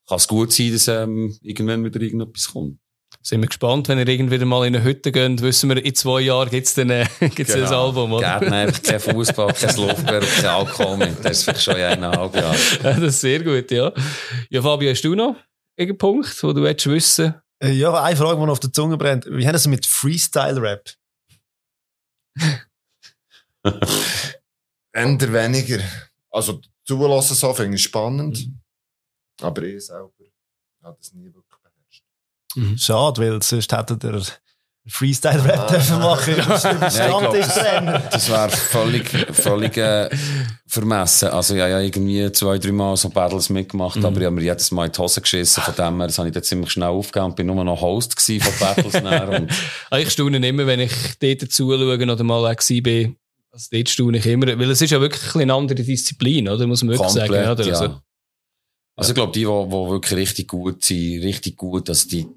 [0.07, 2.77] kann es gut sein, dass ähm, irgendwann wieder irgendetwas kommt.
[3.23, 6.21] Sind wir gespannt, wenn ihr irgendwie mal in eine Hütte geht, wissen wir, in zwei
[6.21, 8.39] Jahren gibt's dann, äh, gibt's dann ein Album, oder?
[8.39, 11.17] Geht einfach kein Fußball, kein Luftwehr, kein Alkohol mehr.
[11.23, 12.57] Das ist vielleicht schon in eineinhalb Jahren.
[12.83, 13.91] Ja, das ist sehr gut, ja.
[14.51, 15.35] Ja, Fabio, hast du noch
[15.75, 17.33] irgendeinen Punkt, wo du willst wissen?
[17.61, 19.25] Äh, Ja, eine Frage, die noch auf der Zunge brennt.
[19.25, 20.93] Wie haben das mit Freestyle-Rap?
[24.91, 25.79] Änder weniger.
[26.31, 28.49] Also, zulassen so finde ich spannend.
[29.41, 30.11] Aber ich selber
[30.83, 32.81] habe das nie wirklich beherrscht.
[32.81, 34.21] Schade, weil sonst hättet ihr
[34.89, 35.67] Freestyle-Rap Ah.
[35.71, 36.35] dürfen machen.
[36.39, 37.99] Ich glaub, Stammtischtrainer.
[38.11, 40.09] Das wäre völlig, völlig äh,
[40.67, 41.29] vermessen.
[41.29, 44.41] Also, ich habe ja irgendwie zwei, drei Mal so Battles mitgemacht, aber ich habe mir
[44.43, 45.63] jedes Mal in die Hose geschissen.
[45.63, 48.19] Von dem her, das habe ich dann ziemlich schnell aufgegeben und bin nur noch Host
[48.19, 48.95] von Battles.
[49.41, 49.51] und
[49.89, 53.15] Ah, Ich staune immer, wenn ich dort zuschaue oder mal auch bin.
[53.51, 54.47] Also dort staune ich immer.
[54.47, 56.67] Weil es ist ja wirklich eine andere Disziplin, oder?
[56.67, 57.27] Muss man wirklich sagen.
[57.33, 57.65] Komplett, Oder?
[57.67, 57.73] ja.
[57.79, 57.99] Also,
[58.95, 62.27] Also ich glaube, die, die, die wirklich richtig gut sind, richtig gut, also die,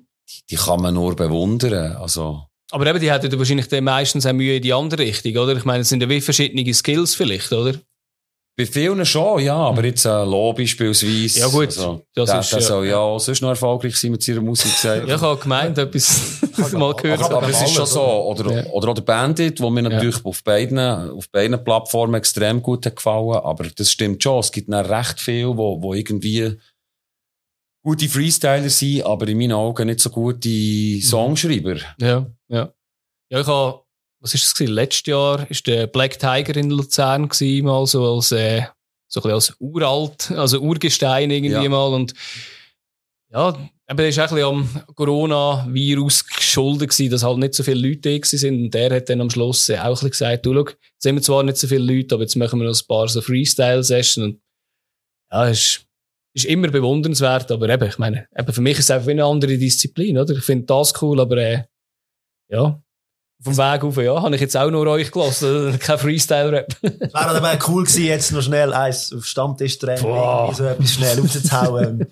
[0.51, 1.97] die, kann man nur bewundern.
[1.97, 5.37] Also, aber eben, die hätten dann wahrscheinlich dann meistens auch Mühe in die andere Richtung,
[5.37, 5.57] oder?
[5.57, 7.75] Ich meine, es sind ja wie verschiedene Skills vielleicht, oder?
[8.55, 11.41] bei vielen schon, ja, aber jetzt äh, Lo beispielsweise.
[11.41, 14.11] Ja, gut, Also, das der, ist, der ja- soll ja auch sonst noch erfolgreich sein
[14.11, 14.71] mit seiner Musik.
[14.75, 15.09] gesagt.
[15.09, 16.39] Ja, ich habe gemeint, etwas
[16.73, 17.23] mal gehört.
[17.23, 18.03] aber, aber es ist schon so.
[18.03, 18.67] Oder, Ja.
[18.73, 22.97] oder auch der Bandit, wo mir natürlich auf, beiden, auf beiden Plattformen extrem gut hat
[22.97, 23.37] gefallen.
[23.43, 24.41] Aber das stimmt schon.
[24.41, 26.55] Es gibt noch recht viel, wo, wo irgendwie
[27.83, 31.77] gute Freestyler sind, aber in meinen Augen nicht so gute Songschreiber.
[32.01, 32.73] Ja, ja.
[33.31, 33.81] Ja, ich habe,
[34.21, 34.75] was ist das gewesen?
[34.75, 38.63] Letztes Jahr ist der Black Tiger in Luzern gewesen, mal so als, äh,
[39.09, 41.69] so ein bisschen als uralt, also Urgestein irgendwie Ja.
[41.69, 42.15] mal und,
[43.33, 43.57] ja,
[43.87, 47.89] aber er ist auch ein bisschen am Corona-Virus geschuldet gewesen, dass halt nicht so viele
[47.89, 50.61] Leute da sind und der hat dann am Schluss auch ein bisschen gesagt, du, schau,
[50.69, 53.09] jetzt haben wir zwar nicht so viele Leute, aber jetzt machen wir noch ein paar
[53.09, 54.41] so Freestyle-Sessions und,
[55.31, 55.85] ja, ist,
[56.35, 59.25] ist immer bewundernswert, aber eben, ich meine, eben für mich ist es einfach wie eine
[59.25, 60.35] andere Disziplin, oder?
[60.35, 61.65] Ich finde das cool, aber, äh,
[62.49, 62.81] ja.
[63.45, 66.77] Vom Weg auf, ja, habe ich jetzt auch nur euch gelassen, kein Freestyle-Rap.
[66.83, 72.01] Es wäre aber cool gewesen, jetzt noch schnell eins auf irgendwie so etwas schnell rauszuhauen.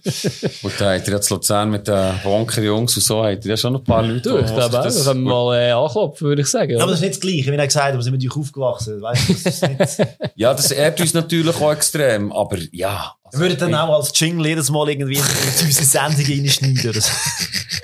[0.62, 3.76] Und da habt ihr jetzt Luzern mit den Wonker-Jungs und so, habt ihr ja schon
[3.76, 4.28] ein paar Leute.
[4.28, 6.72] Du, ich glaube auch, können wir mal äh, anklopfen, würde ich sagen.
[6.72, 8.36] Ja, aber das ist nicht das Gleiche, wie er gesagt hat, wir sind mit euch
[8.36, 9.00] aufgewachsen.
[9.00, 10.08] Weißt du, das ist nicht...
[10.34, 13.14] Ja, das ehrt uns natürlich auch extrem, aber ja.
[13.32, 15.14] Wir würden dann auch als Jingle jedes Mal irgendwie
[15.60, 16.90] in unsere Sendung reinschneiden.
[16.90, 17.10] oder so.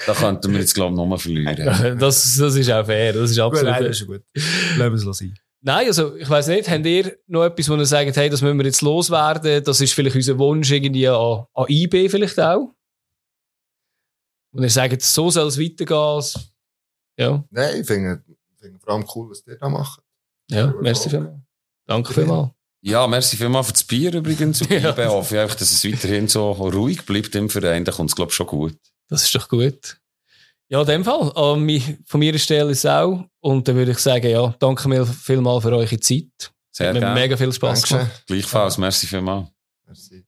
[0.07, 1.99] Da könnten wir jetzt, glaube ich, nochmal verlieren.
[1.99, 3.89] Das, das ist auch fair, das ist Gut, absolut nein, fair.
[3.89, 4.23] das ist gut.
[4.77, 5.35] Lassen wir es sein.
[5.63, 8.57] Nein, also ich weiß nicht, habt ihr noch etwas, wo ihr sagt, hey, das müssen
[8.59, 12.73] wir jetzt loswerden, das ist vielleicht unser Wunsch irgendwie an, an IB vielleicht auch?
[14.53, 16.23] Und ihr sagt, so soll es weitergehen.
[17.19, 20.01] Ja, Nein, ich finde, ich finde vor allem cool, was ihr da macht.
[20.51, 21.41] ja, merci vielmals.
[21.87, 22.51] Danke vielmals.
[22.83, 24.63] Ja, merci vielmals für das Bier übrigens.
[24.63, 24.97] Und Ja.
[24.97, 27.85] ich hoffe einfach, dass es weiterhin so ruhig bleibt im Verein.
[27.85, 28.77] Da kommt es, glaube ich, schon gut.
[29.09, 29.99] Das ist doch gut.
[30.69, 31.31] Ja, in dem Fall.
[31.59, 33.25] Mi- Von meiner Stelle ist es auch.
[33.41, 36.53] Und dann würde ich sagen, ja, danke mir vielmals für eure Zeit.
[36.73, 37.15] Sehr Hat mir gerne.
[37.21, 38.25] mega viel Spaß gemacht.
[38.27, 39.49] Gleichfalls, merci vielmals.
[39.87, 40.26] Merci.